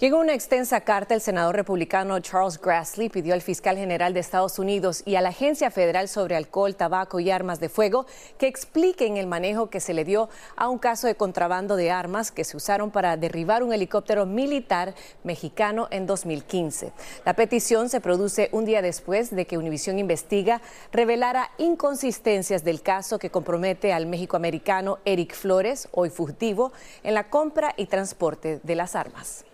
En 0.01 0.15
una 0.15 0.35
extensa 0.35 0.81
carta, 0.81 1.15
el 1.15 1.21
senador 1.21 1.55
republicano 1.55 2.19
Charles 2.19 2.61
Grassley 2.61 3.09
pidió 3.09 3.35
al 3.35 3.41
fiscal 3.41 3.77
general 3.77 4.13
de 4.13 4.19
Estados 4.19 4.59
Unidos 4.59 5.05
y 5.07 5.15
a 5.15 5.21
la 5.21 5.29
Agencia 5.29 5.71
Federal 5.71 6.09
sobre 6.09 6.35
Alcohol, 6.35 6.75
Tabaco 6.75 7.21
y 7.21 7.31
Armas 7.31 7.61
de 7.61 7.69
Fuego 7.69 8.05
que 8.37 8.49
expliquen 8.49 9.17
el 9.17 9.29
manejo 9.29 9.71
que 9.71 9.79
se 9.79 9.95
le 9.95 10.05
dio 10.05 10.29
a 10.57 10.69
un 10.69 10.81
caso 10.81 11.07
de 11.07 11.15
contrabando 11.15 11.77
de 11.77 11.93
armas 11.93 12.33
que 12.33 12.43
se 12.43 12.57
usaron 12.57 12.91
para 12.91 13.17
derribar 13.17 13.63
un 13.63 13.73
helicóptero 13.73 14.27
militar 14.27 14.93
mexicano 15.23 15.87
en 15.93 16.07
2015. 16.09 16.93
La 17.25 17.35
petición 17.35 17.89
se 17.89 18.01
produce 18.01 18.49
un 18.51 18.65
día 18.65 18.83
después 18.83 19.31
de 19.31 19.47
que 19.47 19.57
Univision 19.57 20.01
Investiga 20.01 20.63
revelara 20.91 21.53
inconsistencias 21.59 22.65
del 22.65 22.83
caso 22.83 23.21
que 23.21 23.31
compromete 23.31 23.93
al 23.93 24.07
México-americano 24.07 24.99
Eric 25.05 25.33
Flores, 25.37 25.89
hoy 25.93 26.11
fugitivo, 26.11 26.73
en 27.05 27.15
la 27.15 27.31
compra 27.53 27.75
y 27.77 27.85
transporte 27.85 28.61
de 28.63 28.75
las 28.75 28.97
armas. 28.97 29.45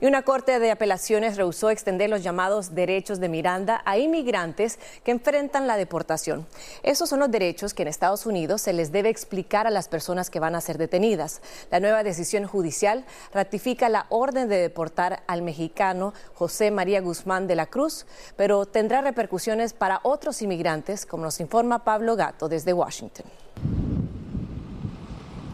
Y 0.00 0.06
una 0.06 0.22
corte 0.22 0.58
de 0.58 0.72
apelaciones 0.72 1.36
rehusó 1.36 1.70
extender 1.70 2.10
los 2.10 2.24
llamados 2.24 2.74
derechos 2.74 3.20
de 3.20 3.28
Miranda 3.28 3.80
a 3.84 3.96
inmigrantes 3.96 4.80
que 5.04 5.12
enfrentan 5.12 5.68
la 5.68 5.76
deportación. 5.76 6.48
Esos 6.82 7.08
son 7.08 7.20
los 7.20 7.30
derechos 7.30 7.74
que 7.74 7.82
en 7.82 7.88
Estados 7.88 8.26
Unidos 8.26 8.62
se 8.62 8.72
les 8.72 8.90
debe 8.90 9.08
explicar 9.08 9.68
a 9.68 9.70
las 9.70 9.86
personas 9.86 10.30
que 10.30 10.40
van 10.40 10.56
a 10.56 10.60
ser 10.60 10.78
detenidas. 10.78 11.40
La 11.70 11.78
nueva 11.78 12.02
decisión 12.02 12.48
judicial 12.48 13.04
ratifica 13.32 13.88
la 13.88 14.06
orden 14.08 14.48
de 14.48 14.56
deportar 14.56 15.22
al 15.28 15.42
mexicano 15.42 16.12
José 16.34 16.72
María 16.72 17.00
Guzmán 17.00 17.46
de 17.46 17.54
la 17.54 17.66
Cruz, 17.66 18.04
pero 18.34 18.66
tendrá 18.66 19.00
repercusiones 19.02 19.74
para 19.74 20.00
otros 20.02 20.42
inmigrantes, 20.42 21.06
como 21.06 21.22
nos 21.22 21.38
informa 21.38 21.84
Pablo 21.84 22.16
Gato 22.16 22.48
desde 22.48 22.72
Washington. 22.72 23.26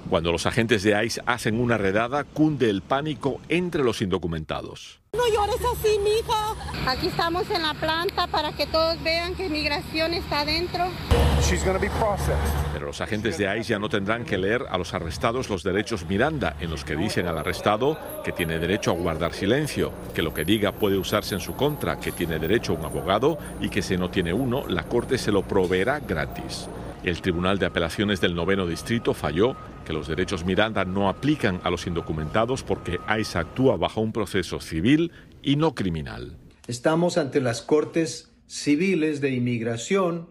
Cuando 0.08 0.32
los 0.32 0.46
agentes 0.46 0.82
de 0.82 1.04
ICE 1.04 1.20
hacen 1.26 1.60
una 1.60 1.76
redada, 1.76 2.24
cunde 2.24 2.70
el 2.70 2.80
pánico 2.80 3.40
entre 3.50 3.84
los 3.84 4.00
indocumentados. 4.00 5.00
No 5.12 5.26
llores 5.26 5.60
así, 5.74 5.98
mija. 5.98 6.54
Aquí 6.86 7.08
estamos 7.08 7.50
en 7.50 7.62
la 7.62 7.74
planta 7.74 8.26
para 8.26 8.52
que 8.52 8.66
todos 8.66 9.02
vean 9.02 9.34
que 9.34 9.50
migración 9.50 10.14
está 10.14 10.40
adentro. 10.40 10.86
Pero 12.72 12.86
los 12.86 13.00
agentes 13.02 13.36
de 13.36 13.58
ICE 13.58 13.70
ya 13.74 13.78
no 13.78 13.90
tendrán 13.90 14.24
que 14.24 14.38
leer 14.38 14.64
a 14.70 14.78
los 14.78 14.94
arrestados 14.94 15.50
los 15.50 15.62
derechos 15.62 16.06
Miranda, 16.06 16.56
en 16.58 16.70
los 16.70 16.84
que 16.84 16.96
dicen 16.96 17.26
al 17.26 17.36
arrestado 17.36 17.98
que 18.24 18.32
tiene 18.32 18.58
derecho 18.58 18.92
a 18.92 18.94
guardar 18.94 19.34
silencio, 19.34 19.92
que 20.14 20.22
lo 20.22 20.32
que 20.32 20.46
diga 20.46 20.72
puede 20.72 20.96
usarse 20.96 21.34
en 21.34 21.40
su 21.40 21.54
contra, 21.54 22.00
que 22.00 22.12
tiene 22.12 22.38
derecho 22.38 22.72
a 22.72 22.76
un 22.76 22.84
abogado 22.86 23.38
y 23.60 23.68
que 23.68 23.82
si 23.82 23.98
no 23.98 24.08
tiene 24.08 24.32
uno, 24.32 24.66
la 24.68 24.84
corte 24.84 25.18
se 25.18 25.32
lo 25.32 25.42
proveerá 25.42 26.00
gratis. 26.00 26.68
El 27.08 27.22
Tribunal 27.22 27.58
de 27.58 27.64
Apelaciones 27.64 28.20
del 28.20 28.34
Noveno 28.34 28.66
Distrito 28.66 29.14
falló 29.14 29.56
que 29.86 29.94
los 29.94 30.08
derechos 30.08 30.44
Miranda 30.44 30.84
no 30.84 31.08
aplican 31.08 31.58
a 31.64 31.70
los 31.70 31.86
indocumentados 31.86 32.62
porque 32.62 33.00
ICE 33.18 33.38
actúa 33.38 33.76
bajo 33.78 34.02
un 34.02 34.12
proceso 34.12 34.60
civil 34.60 35.10
y 35.42 35.56
no 35.56 35.74
criminal. 35.74 36.36
Estamos 36.66 37.16
ante 37.16 37.40
las 37.40 37.62
cortes 37.62 38.30
civiles 38.46 39.22
de 39.22 39.30
inmigración, 39.30 40.28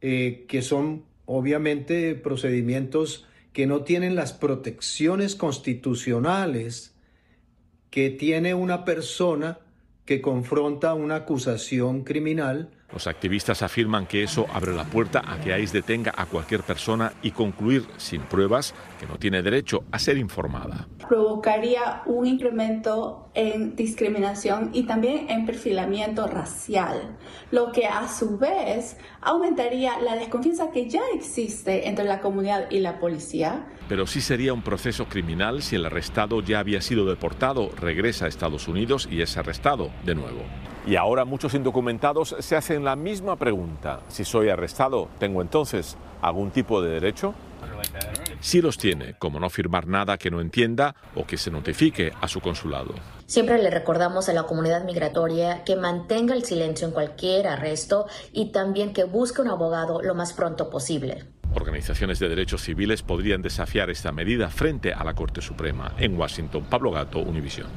eh, 0.00 0.44
que 0.48 0.62
son 0.62 1.04
obviamente 1.24 2.16
procedimientos 2.16 3.26
que 3.52 3.68
no 3.68 3.82
tienen 3.82 4.16
las 4.16 4.32
protecciones 4.32 5.36
constitucionales 5.36 6.96
que 7.90 8.10
tiene 8.10 8.54
una 8.54 8.84
persona 8.84 9.60
que 10.04 10.20
confronta 10.20 10.94
una 10.94 11.16
acusación 11.16 12.02
criminal 12.02 12.70
los 12.92 13.06
activistas 13.06 13.62
afirman 13.62 14.06
que 14.06 14.22
eso 14.22 14.46
abre 14.52 14.74
la 14.74 14.84
puerta 14.84 15.22
a 15.26 15.40
que 15.40 15.58
ICE 15.58 15.78
detenga 15.78 16.12
a 16.16 16.26
cualquier 16.26 16.62
persona 16.62 17.12
y 17.22 17.30
concluir 17.30 17.86
sin 17.96 18.22
pruebas 18.22 18.74
que 19.00 19.06
no 19.06 19.16
tiene 19.16 19.42
derecho 19.42 19.84
a 19.90 19.98
ser 19.98 20.18
informada. 20.18 20.88
Provocaría 21.08 22.02
un 22.06 22.26
incremento 22.26 23.30
en 23.34 23.74
discriminación 23.76 24.70
y 24.72 24.84
también 24.84 25.30
en 25.30 25.46
perfilamiento 25.46 26.26
racial, 26.26 27.16
lo 27.50 27.72
que 27.72 27.86
a 27.86 28.08
su 28.08 28.38
vez 28.38 28.98
aumentaría 29.20 29.98
la 30.00 30.16
desconfianza 30.16 30.70
que 30.70 30.88
ya 30.88 31.02
existe 31.14 31.88
entre 31.88 32.04
la 32.04 32.20
comunidad 32.20 32.70
y 32.70 32.80
la 32.80 32.98
policía. 32.98 33.66
Pero 33.88 34.06
sí 34.06 34.20
sería 34.20 34.52
un 34.52 34.62
proceso 34.62 35.06
criminal 35.06 35.62
si 35.62 35.76
el 35.76 35.86
arrestado 35.86 36.40
ya 36.42 36.60
había 36.60 36.80
sido 36.82 37.06
deportado, 37.06 37.70
regresa 37.80 38.26
a 38.26 38.28
Estados 38.28 38.68
Unidos 38.68 39.08
y 39.10 39.22
es 39.22 39.36
arrestado 39.36 39.90
de 40.04 40.14
nuevo. 40.14 40.42
Y 40.86 40.96
ahora 40.96 41.24
muchos 41.24 41.54
indocumentados 41.54 42.34
se 42.40 42.56
hacen 42.56 42.84
la 42.84 42.96
misma 42.96 43.36
pregunta. 43.36 44.00
Si 44.08 44.24
soy 44.24 44.48
arrestado, 44.48 45.08
¿tengo 45.18 45.40
entonces 45.40 45.96
algún 46.20 46.50
tipo 46.50 46.82
de 46.82 46.90
derecho? 46.90 47.34
Sí 48.40 48.60
los 48.60 48.76
tiene, 48.78 49.14
como 49.14 49.38
no 49.38 49.48
firmar 49.48 49.86
nada 49.86 50.18
que 50.18 50.30
no 50.30 50.40
entienda 50.40 50.96
o 51.14 51.24
que 51.24 51.36
se 51.36 51.50
notifique 51.50 52.12
a 52.20 52.26
su 52.26 52.40
consulado. 52.40 52.94
Siempre 53.26 53.62
le 53.62 53.70
recordamos 53.70 54.28
a 54.28 54.32
la 54.32 54.42
comunidad 54.42 54.84
migratoria 54.84 55.62
que 55.64 55.76
mantenga 55.76 56.34
el 56.34 56.44
silencio 56.44 56.88
en 56.88 56.92
cualquier 56.92 57.46
arresto 57.46 58.06
y 58.32 58.50
también 58.50 58.92
que 58.92 59.04
busque 59.04 59.40
un 59.40 59.48
abogado 59.48 60.02
lo 60.02 60.14
más 60.14 60.32
pronto 60.32 60.68
posible. 60.68 61.24
Organizaciones 61.54 62.18
de 62.18 62.28
derechos 62.28 62.62
civiles 62.62 63.02
podrían 63.02 63.42
desafiar 63.42 63.90
esta 63.90 64.10
medida 64.10 64.48
frente 64.48 64.92
a 64.92 65.04
la 65.04 65.14
Corte 65.14 65.40
Suprema. 65.40 65.94
En 65.98 66.18
Washington, 66.18 66.64
Pablo 66.68 66.90
Gato, 66.90 67.20
Univisión. 67.20 67.68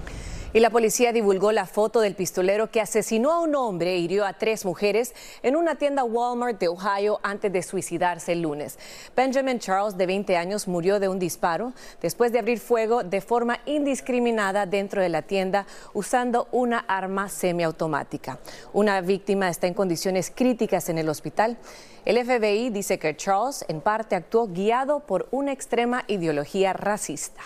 Y 0.55 0.61
la 0.61 0.69
policía 0.69 1.11
divulgó 1.11 1.51
la 1.51 1.65
foto 1.65 1.99
del 1.99 2.15
pistolero 2.15 2.71
que 2.71 2.79
asesinó 2.79 3.33
a 3.33 3.41
un 3.41 3.55
hombre 3.55 3.95
e 3.95 3.97
hirió 3.97 4.25
a 4.25 4.31
tres 4.31 4.63
mujeres 4.63 5.13
en 5.43 5.57
una 5.57 5.75
tienda 5.75 6.05
Walmart 6.05 6.61
de 6.61 6.69
Ohio 6.69 7.19
antes 7.23 7.51
de 7.51 7.61
suicidarse 7.61 8.31
el 8.31 8.43
lunes. 8.43 8.79
Benjamin 9.17 9.59
Charles, 9.59 9.97
de 9.97 10.05
20 10.05 10.37
años, 10.37 10.69
murió 10.69 11.01
de 11.01 11.09
un 11.09 11.19
disparo 11.19 11.73
después 12.01 12.31
de 12.31 12.39
abrir 12.39 12.61
fuego 12.61 13.03
de 13.03 13.19
forma 13.19 13.59
indiscriminada 13.65 14.65
dentro 14.65 15.01
de 15.01 15.09
la 15.09 15.23
tienda 15.23 15.67
usando 15.93 16.47
una 16.53 16.79
arma 16.87 17.27
semiautomática. 17.27 18.39
Una 18.71 19.01
víctima 19.01 19.49
está 19.49 19.67
en 19.67 19.73
condiciones 19.73 20.31
críticas 20.33 20.87
en 20.87 20.99
el 20.99 21.09
hospital. 21.09 21.57
El 22.05 22.15
FBI 22.25 22.69
dice 22.69 22.97
que 22.97 23.17
Charles 23.17 23.65
en 23.67 23.81
parte 23.81 24.15
actuó 24.15 24.47
guiado 24.47 25.01
por 25.01 25.27
una 25.31 25.51
extrema 25.51 26.05
ideología 26.07 26.71
racista. 26.71 27.41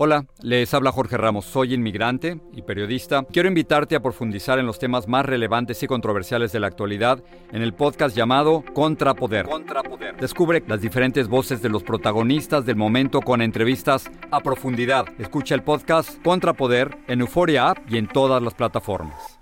Hola, 0.00 0.26
les 0.42 0.72
habla 0.74 0.92
Jorge 0.92 1.16
Ramos, 1.16 1.44
soy 1.44 1.74
inmigrante 1.74 2.40
y 2.52 2.62
periodista. 2.62 3.24
Quiero 3.32 3.48
invitarte 3.48 3.96
a 3.96 4.00
profundizar 4.00 4.60
en 4.60 4.66
los 4.66 4.78
temas 4.78 5.08
más 5.08 5.26
relevantes 5.26 5.82
y 5.82 5.88
controversiales 5.88 6.52
de 6.52 6.60
la 6.60 6.68
actualidad 6.68 7.20
en 7.50 7.62
el 7.62 7.74
podcast 7.74 8.14
llamado 8.14 8.62
Contrapoder. 8.74 9.46
Contrapoder. 9.46 10.16
Descubre 10.16 10.62
las 10.68 10.80
diferentes 10.80 11.26
voces 11.26 11.62
de 11.62 11.68
los 11.68 11.82
protagonistas 11.82 12.64
del 12.64 12.76
momento 12.76 13.22
con 13.22 13.42
entrevistas 13.42 14.08
a 14.30 14.38
profundidad. 14.38 15.04
Escucha 15.18 15.56
el 15.56 15.64
podcast 15.64 16.22
Contrapoder 16.22 16.96
en 17.08 17.22
Euforia 17.22 17.70
App 17.70 17.78
y 17.90 17.98
en 17.98 18.06
todas 18.06 18.40
las 18.40 18.54
plataformas. 18.54 19.40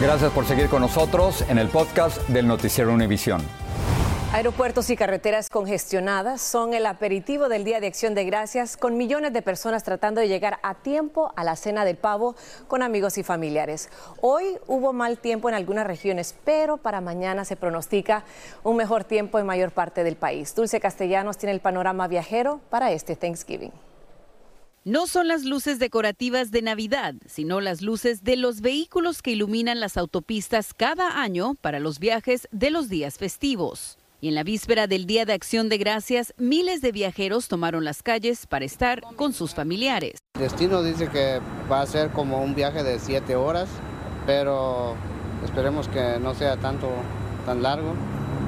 Gracias 0.00 0.32
por 0.32 0.46
seguir 0.46 0.68
con 0.68 0.80
nosotros 0.80 1.44
en 1.50 1.58
el 1.58 1.68
podcast 1.68 2.26
del 2.30 2.48
Noticiero 2.48 2.90
Univisión. 2.90 3.42
Aeropuertos 4.34 4.88
y 4.88 4.96
carreteras 4.96 5.50
congestionadas 5.50 6.40
son 6.40 6.72
el 6.72 6.86
aperitivo 6.86 7.50
del 7.50 7.64
Día 7.64 7.80
de 7.80 7.86
Acción 7.86 8.14
de 8.14 8.24
Gracias, 8.24 8.78
con 8.78 8.96
millones 8.96 9.34
de 9.34 9.42
personas 9.42 9.84
tratando 9.84 10.22
de 10.22 10.28
llegar 10.28 10.58
a 10.62 10.74
tiempo 10.74 11.34
a 11.36 11.44
la 11.44 11.54
cena 11.54 11.84
del 11.84 11.98
pavo 11.98 12.34
con 12.66 12.82
amigos 12.82 13.18
y 13.18 13.24
familiares. 13.24 13.90
Hoy 14.22 14.56
hubo 14.66 14.94
mal 14.94 15.18
tiempo 15.18 15.50
en 15.50 15.54
algunas 15.54 15.86
regiones, 15.86 16.34
pero 16.46 16.78
para 16.78 17.02
mañana 17.02 17.44
se 17.44 17.56
pronostica 17.56 18.24
un 18.64 18.76
mejor 18.76 19.04
tiempo 19.04 19.38
en 19.38 19.44
mayor 19.44 19.70
parte 19.70 20.02
del 20.02 20.16
país. 20.16 20.54
Dulce 20.54 20.80
Castellanos 20.80 21.36
tiene 21.36 21.52
el 21.52 21.60
panorama 21.60 22.08
viajero 22.08 22.62
para 22.70 22.90
este 22.90 23.16
Thanksgiving. 23.16 23.72
No 24.84 25.06
son 25.08 25.28
las 25.28 25.44
luces 25.44 25.78
decorativas 25.78 26.50
de 26.50 26.62
Navidad, 26.62 27.14
sino 27.26 27.60
las 27.60 27.82
luces 27.82 28.24
de 28.24 28.36
los 28.36 28.62
vehículos 28.62 29.20
que 29.20 29.32
iluminan 29.32 29.78
las 29.78 29.98
autopistas 29.98 30.72
cada 30.72 31.20
año 31.20 31.54
para 31.60 31.80
los 31.80 31.98
viajes 31.98 32.48
de 32.50 32.70
los 32.70 32.88
días 32.88 33.18
festivos. 33.18 33.98
Y 34.22 34.28
en 34.28 34.36
la 34.36 34.44
víspera 34.44 34.86
del 34.86 35.06
Día 35.06 35.24
de 35.24 35.32
Acción 35.32 35.68
de 35.68 35.78
Gracias, 35.78 36.32
miles 36.38 36.80
de 36.80 36.92
viajeros 36.92 37.48
tomaron 37.48 37.84
las 37.84 38.04
calles 38.04 38.46
para 38.46 38.64
estar 38.64 39.02
con 39.16 39.32
sus 39.32 39.52
familiares. 39.52 40.20
El 40.34 40.42
destino 40.42 40.80
dice 40.84 41.08
que 41.08 41.40
va 41.68 41.80
a 41.80 41.86
ser 41.86 42.10
como 42.10 42.40
un 42.40 42.54
viaje 42.54 42.84
de 42.84 43.00
siete 43.00 43.34
horas, 43.34 43.68
pero 44.24 44.94
esperemos 45.44 45.88
que 45.88 46.20
no 46.20 46.36
sea 46.36 46.56
tanto, 46.56 46.88
tan 47.46 47.64
largo. 47.64 47.94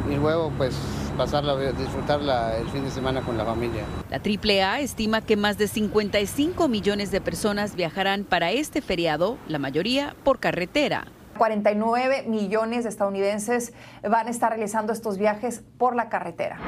Y 0.09 0.15
luego, 0.15 0.53
pues, 0.57 0.77
pasarla, 1.17 1.57
disfrutarla 1.73 2.57
el 2.57 2.69
fin 2.69 2.85
de 2.85 2.93
semana 2.93 3.23
con 3.23 3.37
la 3.37 3.45
familia. 3.45 3.83
La 4.11 4.19
AAA 4.19 4.79
estima 4.79 5.23
que 5.23 5.37
más 5.37 5.59
de 5.59 5.67
55 5.67 6.69
millones 6.69 7.11
de 7.11 7.21
personas 7.21 7.75
viajarán 7.75 8.23
para 8.23 8.53
este 8.53 8.81
feriado, 8.81 9.39
la 9.49 9.59
mayoría 9.59 10.15
por 10.23 10.39
carretera. 10.39 11.09
49 11.35 12.25
millones 12.27 12.85
de 12.85 12.91
estadounidenses 12.91 13.73
van 14.03 14.27
a 14.27 14.31
estar 14.31 14.51
realizando 14.51 14.93
estos 14.93 15.19
viajes 15.19 15.63
por 15.79 15.95
la 15.95 16.09
carretera. 16.09 16.59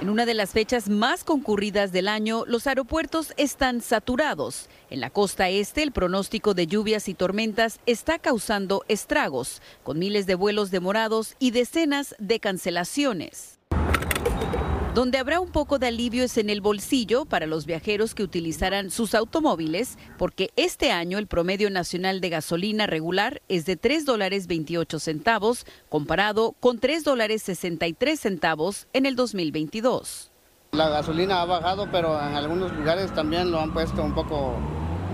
En 0.00 0.10
una 0.10 0.26
de 0.26 0.34
las 0.34 0.50
fechas 0.50 0.88
más 0.88 1.24
concurridas 1.24 1.90
del 1.90 2.06
año, 2.06 2.44
los 2.46 2.68
aeropuertos 2.68 3.34
están 3.36 3.80
saturados. 3.80 4.68
En 4.90 5.00
la 5.00 5.10
costa 5.10 5.48
este, 5.48 5.82
el 5.82 5.90
pronóstico 5.90 6.54
de 6.54 6.68
lluvias 6.68 7.08
y 7.08 7.14
tormentas 7.14 7.80
está 7.84 8.20
causando 8.20 8.84
estragos, 8.86 9.60
con 9.82 9.98
miles 9.98 10.26
de 10.26 10.36
vuelos 10.36 10.70
demorados 10.70 11.34
y 11.40 11.50
decenas 11.50 12.14
de 12.20 12.38
cancelaciones. 12.38 13.57
Donde 14.98 15.18
habrá 15.18 15.38
un 15.38 15.52
poco 15.52 15.78
de 15.78 15.86
alivio 15.86 16.24
es 16.24 16.38
en 16.38 16.50
el 16.50 16.60
bolsillo 16.60 17.24
para 17.24 17.46
los 17.46 17.66
viajeros 17.66 18.16
que 18.16 18.24
utilizarán 18.24 18.90
sus 18.90 19.14
automóviles, 19.14 19.96
porque 20.18 20.50
este 20.56 20.90
año 20.90 21.18
el 21.18 21.28
promedio 21.28 21.70
nacional 21.70 22.20
de 22.20 22.30
gasolina 22.30 22.88
regular 22.88 23.40
es 23.48 23.64
de 23.64 23.76
3 23.76 24.04
dólares 24.04 24.48
28 24.48 24.98
centavos, 24.98 25.66
comparado 25.88 26.56
con 26.58 26.80
3 26.80 27.04
dólares 27.04 27.44
63 27.44 28.18
centavos 28.18 28.88
en 28.92 29.06
el 29.06 29.14
2022. 29.14 30.32
La 30.72 30.88
gasolina 30.88 31.42
ha 31.42 31.44
bajado, 31.44 31.88
pero 31.92 32.20
en 32.20 32.34
algunos 32.34 32.72
lugares 32.72 33.14
también 33.14 33.52
lo 33.52 33.60
han 33.60 33.72
puesto 33.72 34.02
un 34.02 34.16
poco 34.16 34.56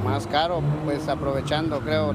más 0.03 0.27
caro, 0.27 0.63
pues 0.87 1.07
aprovechando, 1.09 1.81
creo, 1.81 2.15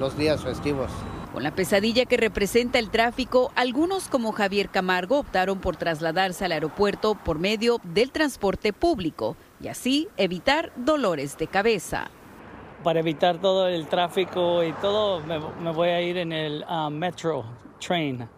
los 0.00 0.18
días 0.18 0.42
festivos. 0.42 0.90
Con 1.32 1.42
la 1.42 1.54
pesadilla 1.54 2.04
que 2.04 2.18
representa 2.18 2.78
el 2.78 2.90
tráfico, 2.90 3.52
algunos 3.56 4.08
como 4.08 4.32
Javier 4.32 4.68
Camargo 4.68 5.20
optaron 5.20 5.60
por 5.60 5.76
trasladarse 5.76 6.44
al 6.44 6.52
aeropuerto 6.52 7.14
por 7.14 7.38
medio 7.38 7.78
del 7.84 8.12
transporte 8.12 8.74
público 8.74 9.34
y 9.58 9.68
así 9.68 10.08
evitar 10.18 10.72
dolores 10.76 11.38
de 11.38 11.46
cabeza. 11.46 12.10
Para 12.84 13.00
evitar 13.00 13.40
todo 13.40 13.66
el 13.66 13.86
tráfico 13.86 14.62
y 14.62 14.72
todo, 14.74 15.20
me, 15.20 15.72
voy 15.72 15.88
a 15.88 16.02
ir 16.02 16.18
en 16.18 16.32
el 16.32 16.66
uh, 16.68 16.90
metro 16.90 17.44
train 17.80 18.28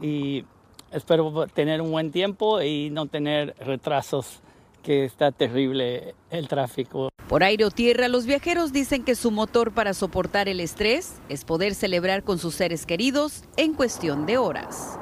y 0.00 0.44
espero 0.92 1.48
tener 1.48 1.80
un 1.80 1.90
buen 1.90 2.12
tiempo 2.12 2.62
y 2.62 2.90
no 2.90 3.06
tener 3.06 3.56
retrasos 3.58 4.42
que 4.84 5.04
está 5.04 5.32
terrible 5.32 6.14
el 6.30 6.46
tráfico. 6.46 7.09
Por 7.30 7.44
aire 7.44 7.64
o 7.64 7.70
tierra, 7.70 8.08
los 8.08 8.26
viajeros 8.26 8.72
dicen 8.72 9.04
que 9.04 9.14
su 9.14 9.30
motor 9.30 9.70
para 9.70 9.94
soportar 9.94 10.48
el 10.48 10.58
estrés 10.58 11.12
es 11.28 11.44
poder 11.44 11.76
celebrar 11.76 12.24
con 12.24 12.40
sus 12.40 12.56
seres 12.56 12.86
queridos 12.86 13.44
en 13.56 13.72
cuestión 13.74 14.26
de 14.26 14.36
horas. 14.36 14.98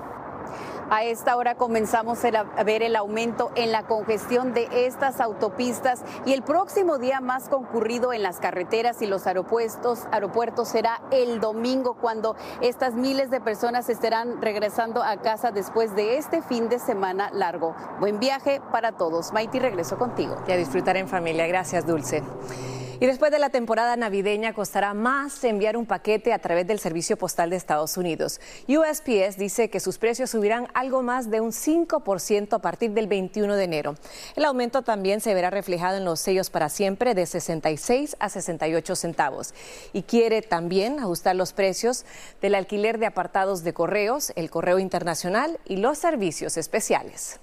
A 0.90 1.04
esta 1.04 1.36
hora 1.36 1.54
comenzamos 1.54 2.20
a 2.24 2.64
ver 2.64 2.82
el 2.82 2.96
aumento 2.96 3.50
en 3.56 3.72
la 3.72 3.82
congestión 3.82 4.54
de 4.54 4.68
estas 4.86 5.20
autopistas 5.20 6.02
y 6.24 6.32
el 6.32 6.42
próximo 6.42 6.96
día 6.96 7.20
más 7.20 7.50
concurrido 7.50 8.14
en 8.14 8.22
las 8.22 8.38
carreteras 8.38 9.02
y 9.02 9.06
los 9.06 9.26
aeropuertos, 9.26 10.06
aeropuertos 10.12 10.68
será 10.68 11.02
el 11.10 11.40
domingo 11.40 11.94
cuando 12.00 12.36
estas 12.62 12.94
miles 12.94 13.30
de 13.30 13.40
personas 13.42 13.90
estarán 13.90 14.40
regresando 14.40 15.02
a 15.02 15.18
casa 15.18 15.50
después 15.50 15.94
de 15.94 16.16
este 16.16 16.40
fin 16.40 16.70
de 16.70 16.78
semana 16.78 17.30
largo. 17.32 17.76
Buen 18.00 18.18
viaje 18.18 18.62
para 18.72 18.92
todos. 18.92 19.30
Maiti, 19.32 19.58
regreso 19.58 19.98
contigo. 19.98 20.36
Y 20.48 20.52
a 20.52 20.56
disfrutar 20.56 20.96
en 20.96 21.06
familia. 21.06 21.46
Gracias, 21.46 21.86
Dulce. 21.86 22.22
Y 23.00 23.06
después 23.06 23.30
de 23.30 23.38
la 23.38 23.50
temporada 23.50 23.94
navideña 23.94 24.52
costará 24.52 24.92
más 24.92 25.44
enviar 25.44 25.76
un 25.76 25.86
paquete 25.86 26.32
a 26.32 26.40
través 26.40 26.66
del 26.66 26.80
Servicio 26.80 27.16
Postal 27.16 27.50
de 27.50 27.54
Estados 27.54 27.96
Unidos. 27.96 28.40
USPS 28.66 29.36
dice 29.36 29.70
que 29.70 29.78
sus 29.78 29.98
precios 29.98 30.30
subirán 30.30 30.66
algo 30.74 31.00
más 31.02 31.30
de 31.30 31.40
un 31.40 31.52
5% 31.52 32.54
a 32.54 32.58
partir 32.58 32.90
del 32.90 33.06
21 33.06 33.54
de 33.54 33.62
enero. 33.62 33.94
El 34.34 34.44
aumento 34.44 34.82
también 34.82 35.20
se 35.20 35.32
verá 35.32 35.48
reflejado 35.50 35.96
en 35.96 36.04
los 36.04 36.18
sellos 36.18 36.50
para 36.50 36.68
siempre 36.68 37.14
de 37.14 37.26
66 37.26 38.16
a 38.18 38.28
68 38.28 38.96
centavos. 38.96 39.54
Y 39.92 40.02
quiere 40.02 40.42
también 40.42 40.98
ajustar 40.98 41.36
los 41.36 41.52
precios 41.52 42.04
del 42.42 42.56
alquiler 42.56 42.98
de 42.98 43.06
apartados 43.06 43.62
de 43.62 43.74
correos, 43.74 44.32
el 44.34 44.50
correo 44.50 44.80
internacional 44.80 45.60
y 45.66 45.76
los 45.76 45.98
servicios 45.98 46.56
especiales. 46.56 47.38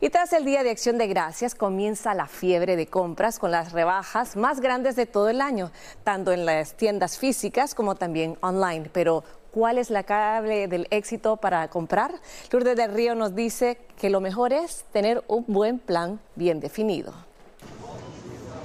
Y 0.00 0.10
tras 0.10 0.32
el 0.32 0.44
Día 0.44 0.62
de 0.62 0.70
Acción 0.70 0.96
de 0.96 1.08
Gracias 1.08 1.56
comienza 1.56 2.14
la 2.14 2.28
fiebre 2.28 2.76
de 2.76 2.86
compras 2.86 3.40
con 3.40 3.50
las 3.50 3.72
rebajas 3.72 4.36
más 4.36 4.60
grandes 4.60 4.94
de 4.94 5.06
todo 5.06 5.28
el 5.28 5.40
año, 5.40 5.72
tanto 6.04 6.30
en 6.30 6.46
las 6.46 6.76
tiendas 6.76 7.18
físicas 7.18 7.74
como 7.74 7.96
también 7.96 8.36
online. 8.40 8.90
Pero, 8.92 9.24
¿cuál 9.50 9.76
es 9.76 9.90
la 9.90 10.04
clave 10.04 10.68
del 10.68 10.86
éxito 10.92 11.36
para 11.36 11.66
comprar? 11.66 12.12
Lourdes 12.52 12.76
del 12.76 12.92
Río 12.92 13.16
nos 13.16 13.34
dice 13.34 13.76
que 14.00 14.08
lo 14.08 14.20
mejor 14.20 14.52
es 14.52 14.84
tener 14.92 15.24
un 15.26 15.44
buen 15.48 15.80
plan 15.80 16.20
bien 16.36 16.60
definido. 16.60 17.12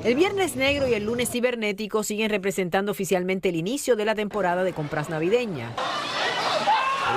El 0.03 0.13
viernes 0.13 0.55
negro 0.55 0.87
y 0.87 0.93
el 0.93 1.05
lunes 1.05 1.31
cibernético 1.31 2.03
siguen 2.03 2.29
representando 2.29 2.91
oficialmente 2.91 3.49
el 3.49 3.55
inicio 3.55 3.95
de 3.95 4.05
la 4.05 4.13
temporada 4.13 4.63
de 4.63 4.73
compras 4.73 5.09
navideña 5.09 5.73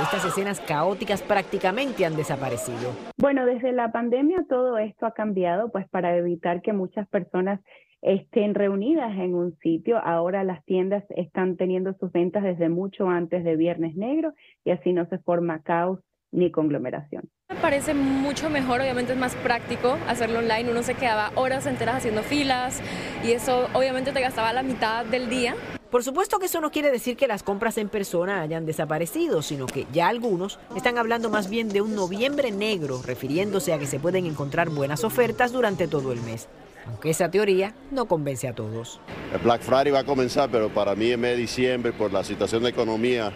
estas 0.03 0.25
escenas 0.25 0.61
caóticas 0.61 1.23
prácticamente 1.23 2.05
han 2.05 2.17
desaparecido. 2.17 2.91
Bueno, 3.17 3.47
desde 3.47 3.73
la 3.73 3.93
pandemia 3.93 4.45
todo 4.49 4.79
esto 4.79 5.07
ha 5.07 5.13
cambiado, 5.13 5.71
pues 5.71 5.89
para 5.89 6.17
evitar 6.17 6.63
que 6.63 6.73
muchas 6.73 7.09
personas 7.09 7.61
estén 8.03 8.55
reunidas 8.55 9.13
en 9.17 9.35
un 9.35 9.57
sitio. 9.59 9.99
Ahora 9.99 10.45
las 10.45 10.65
tiendas 10.65 11.05
están 11.11 11.57
teniendo 11.57 11.95
sus 11.95 12.13
ventas 12.13 12.43
desde 12.43 12.69
mucho 12.69 13.09
antes 13.09 13.45
de 13.45 13.57
Viernes 13.57 13.97
Negro 13.97 14.33
y 14.65 14.71
así 14.71 14.93
no 14.93 15.07
se 15.07 15.19
forma 15.19 15.63
caos 15.63 16.01
ni 16.31 16.51
conglomeración. 16.51 17.25
Me 17.49 17.57
parece 17.57 17.95
mucho 17.95 18.51
mejor, 18.51 18.81
obviamente 18.81 19.13
es 19.13 19.19
más 19.19 19.35
práctico 19.37 19.97
hacerlo 20.09 20.41
online. 20.41 20.71
Uno 20.71 20.83
se 20.83 20.95
quedaba 20.95 21.31
horas 21.37 21.67
enteras 21.67 21.97
haciendo 21.97 22.23
filas 22.23 22.83
y 23.25 23.33
eso 23.33 23.69
obviamente 23.73 24.13
te 24.13 24.21
gastaba 24.21 24.53
la 24.53 24.63
mitad 24.63 25.05
del 25.05 25.29
día 25.29 25.55
por 25.91 26.03
supuesto 26.03 26.39
que 26.39 26.47
eso 26.47 26.61
no 26.61 26.71
quiere 26.71 26.91
decir 26.91 27.17
que 27.17 27.27
las 27.27 27.43
compras 27.43 27.79
en 27.79 27.89
persona 27.89 28.41
hayan 28.41 28.67
desaparecido, 28.67 29.43
sino 29.43 29.67
que 29.67 29.87
ya 29.93 30.09
algunos 30.09 30.59
están 30.75 30.99
hablando 30.99 31.31
más 31.31 31.49
bien 31.49 31.69
de 31.69 31.81
un 31.81 31.95
noviembre 31.95 32.51
negro, 32.51 33.01
refiriéndose 33.03 33.73
a 33.73 33.79
que 33.79 33.87
se 33.87 34.01
pueden 34.01 34.27
encontrar 34.27 34.69
buenas 34.71 35.05
ofertas 35.05 35.53
durante 35.53 35.87
todo 35.89 36.13
el 36.13 36.21
mes. 36.23 36.49
Aunque 36.87 37.11
esa 37.11 37.31
teoría 37.31 37.75
no 37.91 38.07
convence 38.07 38.47
a 38.47 38.55
todos. 38.55 39.01
El 39.33 39.41
Black 39.41 39.63
Friday 39.63 39.91
va 39.91 40.01
a 40.01 40.05
comenzar, 40.05 40.49
pero 40.51 40.69
para 40.69 40.95
mí 40.95 41.11
en 41.11 41.21
mes 41.21 41.33
de 41.33 41.37
diciembre, 41.39 41.93
por 41.93 42.13
la 42.13 42.23
situación 42.23 42.63
de 42.63 42.71
economía, 42.71 43.33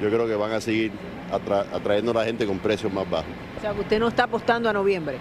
yo 0.00 0.08
creo 0.08 0.26
que 0.26 0.36
van 0.36 0.52
a 0.52 0.60
seguir 0.60 0.92
atrayendo 1.30 2.12
a 2.12 2.14
la 2.14 2.24
gente 2.24 2.46
con 2.46 2.58
precios 2.58 2.92
más 2.92 3.08
bajos. 3.08 3.30
O 3.58 3.60
sea, 3.60 3.72
que 3.72 3.80
usted 3.80 3.98
no 3.98 4.08
está 4.08 4.24
apostando 4.24 4.68
a 4.68 4.72
noviembre. 4.72 5.18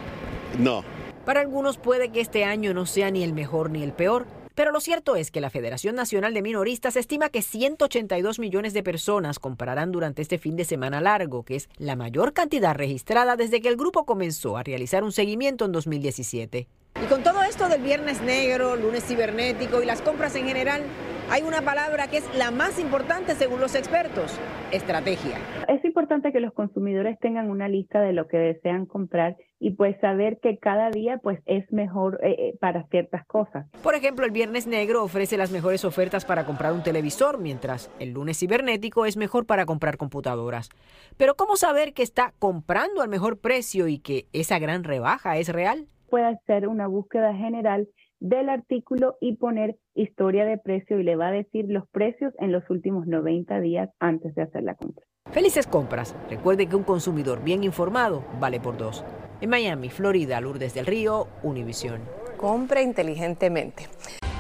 No. 0.59 0.83
Para 1.25 1.41
algunos 1.41 1.77
puede 1.77 2.09
que 2.09 2.21
este 2.21 2.43
año 2.43 2.73
no 2.73 2.85
sea 2.85 3.11
ni 3.11 3.23
el 3.23 3.33
mejor 3.33 3.69
ni 3.69 3.83
el 3.83 3.93
peor, 3.93 4.25
pero 4.61 4.71
lo 4.71 4.79
cierto 4.79 5.15
es 5.15 5.31
que 5.31 5.41
la 5.41 5.49
Federación 5.49 5.95
Nacional 5.95 6.35
de 6.35 6.43
Minoristas 6.43 6.95
estima 6.95 7.29
que 7.29 7.41
182 7.41 8.37
millones 8.37 8.75
de 8.75 8.83
personas 8.83 9.39
comprarán 9.39 9.91
durante 9.91 10.21
este 10.21 10.37
fin 10.37 10.55
de 10.55 10.65
semana 10.65 11.01
largo, 11.01 11.41
que 11.41 11.55
es 11.55 11.67
la 11.79 11.95
mayor 11.95 12.33
cantidad 12.33 12.75
registrada 12.75 13.35
desde 13.35 13.59
que 13.59 13.69
el 13.69 13.75
grupo 13.75 14.05
comenzó 14.05 14.57
a 14.57 14.61
realizar 14.61 15.03
un 15.03 15.13
seguimiento 15.13 15.65
en 15.65 15.71
2017. 15.71 16.67
Y 17.01 17.05
con 17.07 17.23
todo 17.23 17.41
esto 17.41 17.69
del 17.69 17.81
viernes 17.81 18.21
negro, 18.21 18.75
lunes 18.75 19.03
cibernético 19.03 19.81
y 19.81 19.87
las 19.87 20.03
compras 20.03 20.35
en 20.35 20.45
general, 20.45 20.83
hay 21.31 21.43
una 21.43 21.61
palabra 21.61 22.09
que 22.09 22.17
es 22.17 22.37
la 22.37 22.51
más 22.51 22.77
importante 22.77 23.35
según 23.35 23.61
los 23.61 23.73
expertos, 23.73 24.37
estrategia. 24.73 25.37
Es 25.69 25.83
importante 25.85 26.33
que 26.33 26.41
los 26.41 26.51
consumidores 26.51 27.17
tengan 27.21 27.49
una 27.49 27.69
lista 27.69 28.01
de 28.01 28.11
lo 28.11 28.27
que 28.27 28.37
desean 28.37 28.85
comprar 28.85 29.37
y 29.57 29.71
pues 29.71 29.95
saber 30.01 30.39
que 30.41 30.57
cada 30.57 30.89
día 30.89 31.19
pues 31.23 31.39
es 31.45 31.71
mejor 31.71 32.19
eh, 32.21 32.35
eh, 32.37 32.57
para 32.59 32.85
ciertas 32.87 33.25
cosas. 33.27 33.65
Por 33.81 33.95
ejemplo, 33.95 34.25
el 34.25 34.31
viernes 34.31 34.67
negro 34.67 35.05
ofrece 35.05 35.37
las 35.37 35.53
mejores 35.53 35.85
ofertas 35.85 36.25
para 36.25 36.45
comprar 36.45 36.73
un 36.73 36.83
televisor, 36.83 37.39
mientras 37.39 37.89
el 37.99 38.11
lunes 38.11 38.37
cibernético 38.37 39.05
es 39.05 39.15
mejor 39.15 39.45
para 39.45 39.65
comprar 39.65 39.95
computadoras. 39.95 40.67
Pero 41.15 41.35
¿cómo 41.35 41.55
saber 41.55 41.93
que 41.93 42.03
está 42.03 42.33
comprando 42.39 43.01
al 43.01 43.07
mejor 43.07 43.39
precio 43.39 43.87
y 43.87 43.99
que 43.99 44.25
esa 44.33 44.59
gran 44.59 44.83
rebaja 44.83 45.37
es 45.37 45.47
real? 45.47 45.87
Puede 46.09 46.25
hacer 46.25 46.67
una 46.67 46.87
búsqueda 46.87 47.33
general 47.33 47.87
del 48.21 48.47
artículo 48.47 49.17
y 49.19 49.35
poner 49.35 49.77
historia 49.93 50.45
de 50.45 50.57
precio 50.57 50.99
y 50.99 51.03
le 51.03 51.17
va 51.17 51.27
a 51.27 51.31
decir 51.31 51.65
los 51.67 51.89
precios 51.89 52.33
en 52.39 52.53
los 52.53 52.69
últimos 52.69 53.07
90 53.07 53.59
días 53.59 53.89
antes 53.99 54.33
de 54.35 54.43
hacer 54.43 54.63
la 54.63 54.75
compra. 54.75 55.05
Felices 55.31 55.67
compras. 55.67 56.15
Recuerde 56.29 56.67
que 56.67 56.75
un 56.75 56.83
consumidor 56.83 57.43
bien 57.43 57.63
informado 57.63 58.23
vale 58.39 58.59
por 58.59 58.77
dos. 58.77 59.03
En 59.41 59.49
Miami, 59.49 59.89
Florida, 59.89 60.39
Lourdes 60.39 60.73
del 60.73 60.85
Río, 60.85 61.27
Univisión. 61.43 62.01
Compre 62.37 62.83
inteligentemente. 62.83 63.87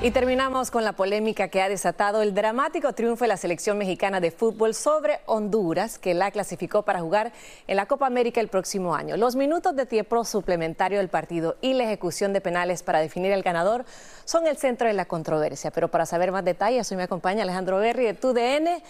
Y 0.03 0.09
terminamos 0.09 0.71
con 0.71 0.83
la 0.83 0.93
polémica 0.93 1.49
que 1.49 1.61
ha 1.61 1.69
desatado 1.69 2.23
el 2.23 2.33
dramático 2.33 2.91
triunfo 2.93 3.23
de 3.23 3.27
la 3.27 3.37
selección 3.37 3.77
mexicana 3.77 4.19
de 4.19 4.31
fútbol 4.31 4.73
sobre 4.73 5.19
Honduras, 5.27 5.99
que 5.99 6.15
la 6.15 6.31
clasificó 6.31 6.81
para 6.81 7.01
jugar 7.01 7.31
en 7.67 7.75
la 7.75 7.85
Copa 7.85 8.07
América 8.07 8.41
el 8.41 8.47
próximo 8.47 8.95
año. 8.95 9.15
Los 9.15 9.35
minutos 9.35 9.75
de 9.75 9.85
tiempo 9.85 10.25
suplementario 10.25 10.97
del 10.97 11.09
partido 11.09 11.55
y 11.61 11.75
la 11.75 11.83
ejecución 11.83 12.33
de 12.33 12.41
penales 12.41 12.81
para 12.81 12.99
definir 12.99 13.31
el 13.31 13.43
ganador 13.43 13.85
son 14.25 14.47
el 14.47 14.57
centro 14.57 14.87
de 14.87 14.93
la 14.93 15.05
controversia. 15.05 15.69
Pero 15.69 15.89
para 15.89 16.07
saber 16.07 16.31
más 16.31 16.45
detalles, 16.45 16.89
hoy 16.89 16.97
me 16.97 17.03
acompaña 17.03 17.43
Alejandro 17.43 17.77
Berri 17.77 18.05
de 18.05 18.15
TUDN 18.15 18.81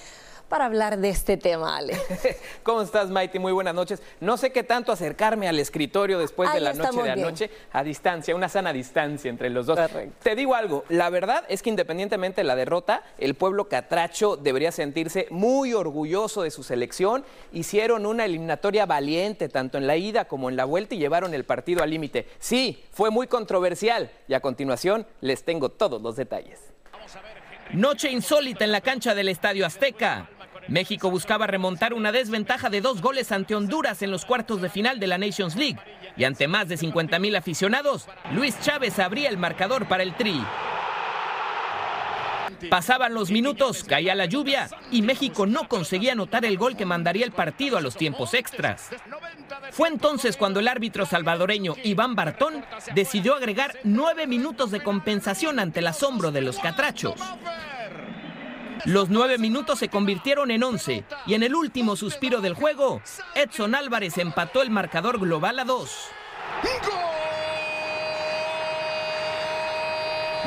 para 0.52 0.66
hablar 0.66 0.98
de 0.98 1.08
este 1.08 1.38
tema, 1.38 1.78
Ale. 1.78 1.98
¿Cómo 2.64 2.82
estás, 2.82 3.10
Maite? 3.10 3.40
Muy 3.40 3.54
buenas 3.54 3.74
noches. 3.74 4.02
No 4.20 4.36
sé 4.36 4.52
qué 4.52 4.64
tanto 4.64 4.92
acercarme 4.92 5.48
al 5.48 5.58
escritorio 5.58 6.20
después 6.20 6.52
de 6.52 6.60
la 6.60 6.74
noche 6.74 7.02
de 7.02 7.10
anoche, 7.10 7.50
a 7.72 7.86
distancia, 7.86 8.36
una 8.36 8.50
sana 8.50 8.74
distancia 8.74 9.30
entre 9.30 9.50
los 9.50 9.66
dos. 9.66 9.80
Te 10.22 10.36
digo 10.36 10.54
algo, 10.54 10.84
la 10.90 11.10
verdad 11.10 11.46
es 11.48 11.62
que 11.62 11.70
independientemente 11.70 12.42
de 12.42 12.44
la 12.44 12.58
derrota, 12.58 13.02
el 13.18 13.36
pueblo 13.36 13.70
catracho 13.70 14.36
debería 14.36 14.74
sentirse 14.74 15.28
muy 15.30 15.74
orgulloso 15.74 16.44
de 16.44 16.52
su 16.52 16.64
selección. 16.64 17.24
Hicieron 17.54 18.06
una 18.06 18.26
eliminatoria 18.26 18.86
valiente, 18.86 19.48
tanto 19.48 19.78
en 19.78 19.88
la 19.88 19.96
ida 19.96 20.26
como 20.26 20.50
en 20.50 20.58
la 20.58 20.66
vuelta, 20.66 20.96
y 20.96 20.98
llevaron 20.98 21.34
el 21.34 21.46
partido 21.46 21.82
al 21.82 21.92
límite. 21.92 22.28
Sí, 22.40 22.84
fue 22.92 23.10
muy 23.10 23.28
controversial, 23.28 24.12
y 24.28 24.34
a 24.34 24.42
continuación 24.42 25.08
les 25.22 25.46
tengo 25.46 25.70
todos 25.70 26.02
los 26.02 26.18
detalles. 26.18 26.60
Noche 27.72 28.12
insólita 28.12 28.66
en 28.66 28.74
la 28.74 28.82
cancha 28.82 29.16
del 29.16 29.30
Estadio 29.30 29.66
Azteca. 29.66 30.28
México 30.67 31.10
buscaba 31.10 31.47
remontar 31.47 31.93
una 31.93 32.12
desventaja 32.12 32.69
de 32.69 32.82
dos 32.82 33.02
goles 33.02 33.32
ante 33.32 33.56
Honduras 33.56 34.02
en 34.02 34.12
los 34.12 34.26
cuartos 34.26 34.62
de 34.62 34.69
final 34.69 35.00
de 35.00 35.08
la 35.08 35.17
Nations 35.17 35.56
League 35.56 35.80
y 36.15 36.24
ante 36.24 36.47
más 36.47 36.67
de 36.67 36.78
50 36.78 37.19
mil 37.19 37.36
aficionados, 37.36 38.08
Luis 38.34 38.60
Chávez 38.62 39.00
abría 39.00 39.30
el 39.30 39.38
marcador 39.38 39.88
para 39.88 40.04
el 40.04 40.13
Tri. 40.15 40.41
Pasaban 42.69 43.13
los 43.13 43.32
minutos, 43.32 43.84
caía 43.84 44.13
la 44.13 44.26
lluvia 44.26 44.69
y 44.91 45.02
México 45.02 45.47
no 45.47 45.67
conseguía 45.67 46.12
anotar 46.12 46.45
el 46.45 46.58
gol 46.58 46.78
que 46.78 46.86
mandaría 46.86 47.26
el 47.26 47.32
partido 47.32 47.78
a 47.78 47.82
los 47.82 47.95
tiempos 47.95 48.34
extras. 48.34 48.89
Fue 49.71 49.88
entonces 49.88 50.38
cuando 50.38 50.60
el 50.60 50.67
árbitro 50.67 51.06
salvadoreño 51.06 51.76
Iván 51.84 52.15
Bartón 52.15 52.63
decidió 52.93 53.36
agregar 53.36 53.78
nueve 53.84 54.28
minutos 54.28 54.71
de 54.71 54.84
compensación 54.84 55.60
ante 55.60 55.80
el 55.80 55.88
asombro 55.88 56.32
de 56.32 56.41
los 56.41 56.60
catrachos. 56.60 57.19
Los 58.86 59.10
nueve 59.10 59.38
minutos 59.38 59.78
se 59.80 59.89
convirtieron 59.89 60.50
en 60.50 60.63
once 60.63 61.04
y 61.28 61.36
en 61.36 61.44
el 61.44 61.56
último 61.56 61.96
suspiro 61.96 62.41
del 62.41 62.56
juego, 62.56 63.02
Edson 63.36 63.76
Álvarez 63.76 64.17
empató 64.17 64.62
el 64.62 64.72
marcador 64.72 65.20
global 65.20 65.60
a 65.60 65.65
dos. 65.65 66.08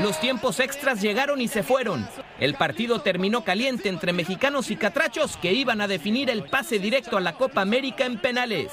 Los 0.03 0.19
tiempos 0.19 0.59
extras 0.59 1.01
llegaron 1.01 1.41
y 1.41 1.47
se 1.47 1.63
fueron. 1.63 2.09
El 2.41 2.55
partido 2.55 3.01
terminó 3.01 3.45
caliente 3.45 3.89
entre 3.89 4.13
mexicanos 4.13 4.73
y 4.73 4.77
catrachos 4.77 5.37
que 5.37 5.53
iban 5.53 5.81
a 5.81 5.87
definir 5.87 6.29
el 6.29 6.43
pase 6.45 6.81
directo 6.81 7.17
a 7.17 7.21
la 7.21 7.35
Copa 7.35 7.61
América 7.61 8.05
en 8.05 8.21
penales. 8.21 8.73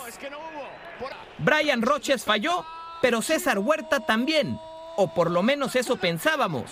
Brian 1.38 1.84
Roches 1.84 2.26
falló, 2.26 2.66
pero 3.04 3.22
César 3.22 3.60
Huerta 3.60 4.00
también, 4.00 4.60
o 4.98 5.14
por 5.14 5.32
lo 5.32 5.44
menos 5.44 5.76
eso 5.76 5.98
pensábamos. 5.98 6.72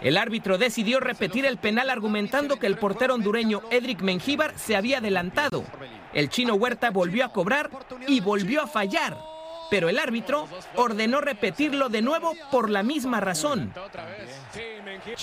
El 0.00 0.16
árbitro 0.16 0.58
decidió 0.58 1.00
repetir 1.00 1.46
el 1.46 1.58
penal 1.58 1.90
argumentando 1.90 2.58
que 2.58 2.66
el 2.66 2.78
portero 2.78 3.14
hondureño 3.14 3.62
Edric 3.70 4.00
Mengíbar 4.00 4.54
se 4.56 4.76
había 4.76 4.98
adelantado. 4.98 5.64
El 6.12 6.28
chino 6.28 6.54
Huerta 6.54 6.90
volvió 6.90 7.24
a 7.24 7.32
cobrar 7.32 7.70
y 8.06 8.20
volvió 8.20 8.62
a 8.62 8.66
fallar 8.66 9.16
pero 9.70 9.88
el 9.88 9.98
árbitro 9.98 10.48
ordenó 10.76 11.20
repetirlo 11.20 11.88
de 11.88 12.02
nuevo 12.02 12.34
por 12.50 12.70
la 12.70 12.82
misma 12.82 13.20
razón. 13.20 13.72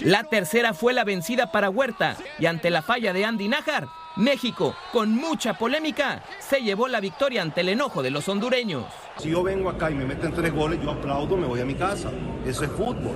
La 0.01 0.23
tercera 0.23 0.73
fue 0.73 0.93
la 0.93 1.03
vencida 1.03 1.51
para 1.51 1.69
Huerta 1.69 2.15
y 2.39 2.45
ante 2.45 2.69
la 2.69 2.81
falla 2.81 3.13
de 3.13 3.25
Andy 3.25 3.47
Nájar, 3.47 3.88
México, 4.15 4.75
con 4.91 5.13
mucha 5.13 5.58
polémica, 5.58 6.23
se 6.39 6.62
llevó 6.62 6.88
la 6.88 6.99
victoria 6.99 7.41
ante 7.41 7.62
el 7.62 7.69
enojo 7.69 8.01
de 8.01 8.12
los 8.12 8.28
hondureños. 8.30 8.86
Si 9.17 9.30
yo 9.30 9.43
vengo 9.43 9.69
acá 9.69 9.91
y 9.91 9.95
me 9.95 10.06
meten 10.06 10.34
tres 10.34 10.54
goles, 10.54 10.80
yo 10.82 10.91
aplaudo, 10.91 11.36
me 11.36 11.47
voy 11.47 11.60
a 11.60 11.65
mi 11.65 11.75
casa. 11.75 12.10
Eso 12.45 12.63
es 12.63 12.71
fútbol. 12.71 13.15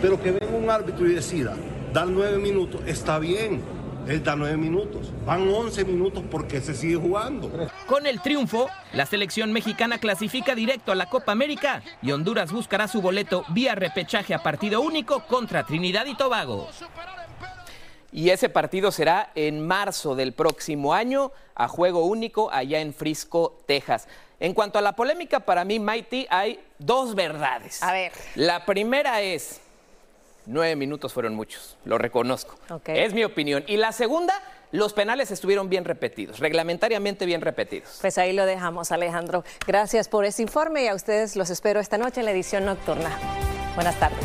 Pero 0.00 0.20
que 0.20 0.32
venga 0.32 0.56
un 0.56 0.70
árbitro 0.70 1.06
y 1.06 1.14
decida 1.14 1.54
dar 1.92 2.06
nueve 2.06 2.38
minutos, 2.38 2.80
está 2.86 3.18
bien 3.18 3.62
él 4.08 4.22
da 4.22 4.36
nueve 4.36 4.56
minutos. 4.56 5.10
Van 5.24 5.48
11 5.48 5.84
minutos 5.84 6.22
porque 6.30 6.60
se 6.60 6.74
sigue 6.74 6.96
jugando. 6.96 7.50
Con 7.86 8.06
el 8.06 8.20
triunfo, 8.20 8.68
la 8.92 9.06
selección 9.06 9.52
mexicana 9.52 9.98
clasifica 9.98 10.54
directo 10.54 10.92
a 10.92 10.94
la 10.94 11.06
Copa 11.06 11.32
América 11.32 11.82
y 12.02 12.12
Honduras 12.12 12.52
buscará 12.52 12.88
su 12.88 13.00
boleto 13.00 13.44
vía 13.48 13.74
repechaje 13.74 14.34
a 14.34 14.42
partido 14.42 14.80
único 14.80 15.26
contra 15.26 15.64
Trinidad 15.64 16.06
y 16.06 16.16
Tobago. 16.16 16.68
Y 18.14 18.30
ese 18.30 18.48
partido 18.48 18.92
será 18.92 19.32
en 19.34 19.66
marzo 19.66 20.14
del 20.14 20.34
próximo 20.34 20.94
año 20.94 21.32
a 21.56 21.66
juego 21.66 22.04
único 22.04 22.48
allá 22.52 22.78
en 22.78 22.94
Frisco, 22.94 23.58
Texas. 23.66 24.06
En 24.38 24.54
cuanto 24.54 24.78
a 24.78 24.82
la 24.82 24.92
polémica, 24.92 25.40
para 25.40 25.64
mí, 25.64 25.80
Mighty, 25.80 26.28
hay 26.30 26.60
dos 26.78 27.16
verdades. 27.16 27.82
A 27.82 27.92
ver. 27.92 28.12
La 28.36 28.64
primera 28.64 29.20
es, 29.20 29.60
nueve 30.46 30.76
minutos 30.76 31.12
fueron 31.12 31.34
muchos, 31.34 31.76
lo 31.84 31.98
reconozco. 31.98 32.56
Es 32.86 33.12
mi 33.12 33.24
opinión. 33.24 33.64
Y 33.66 33.78
la 33.78 33.90
segunda, 33.90 34.40
los 34.70 34.92
penales 34.92 35.32
estuvieron 35.32 35.68
bien 35.68 35.84
repetidos, 35.84 36.38
reglamentariamente 36.38 37.26
bien 37.26 37.40
repetidos. 37.40 37.98
Pues 38.00 38.16
ahí 38.18 38.32
lo 38.32 38.46
dejamos, 38.46 38.92
Alejandro. 38.92 39.42
Gracias 39.66 40.08
por 40.08 40.24
ese 40.24 40.40
informe 40.42 40.84
y 40.84 40.86
a 40.86 40.94
ustedes 40.94 41.34
los 41.34 41.50
espero 41.50 41.80
esta 41.80 41.98
noche 41.98 42.20
en 42.20 42.26
la 42.26 42.30
edición 42.30 42.64
nocturna. 42.64 43.10
Buenas 43.74 43.98
tardes. 43.98 44.24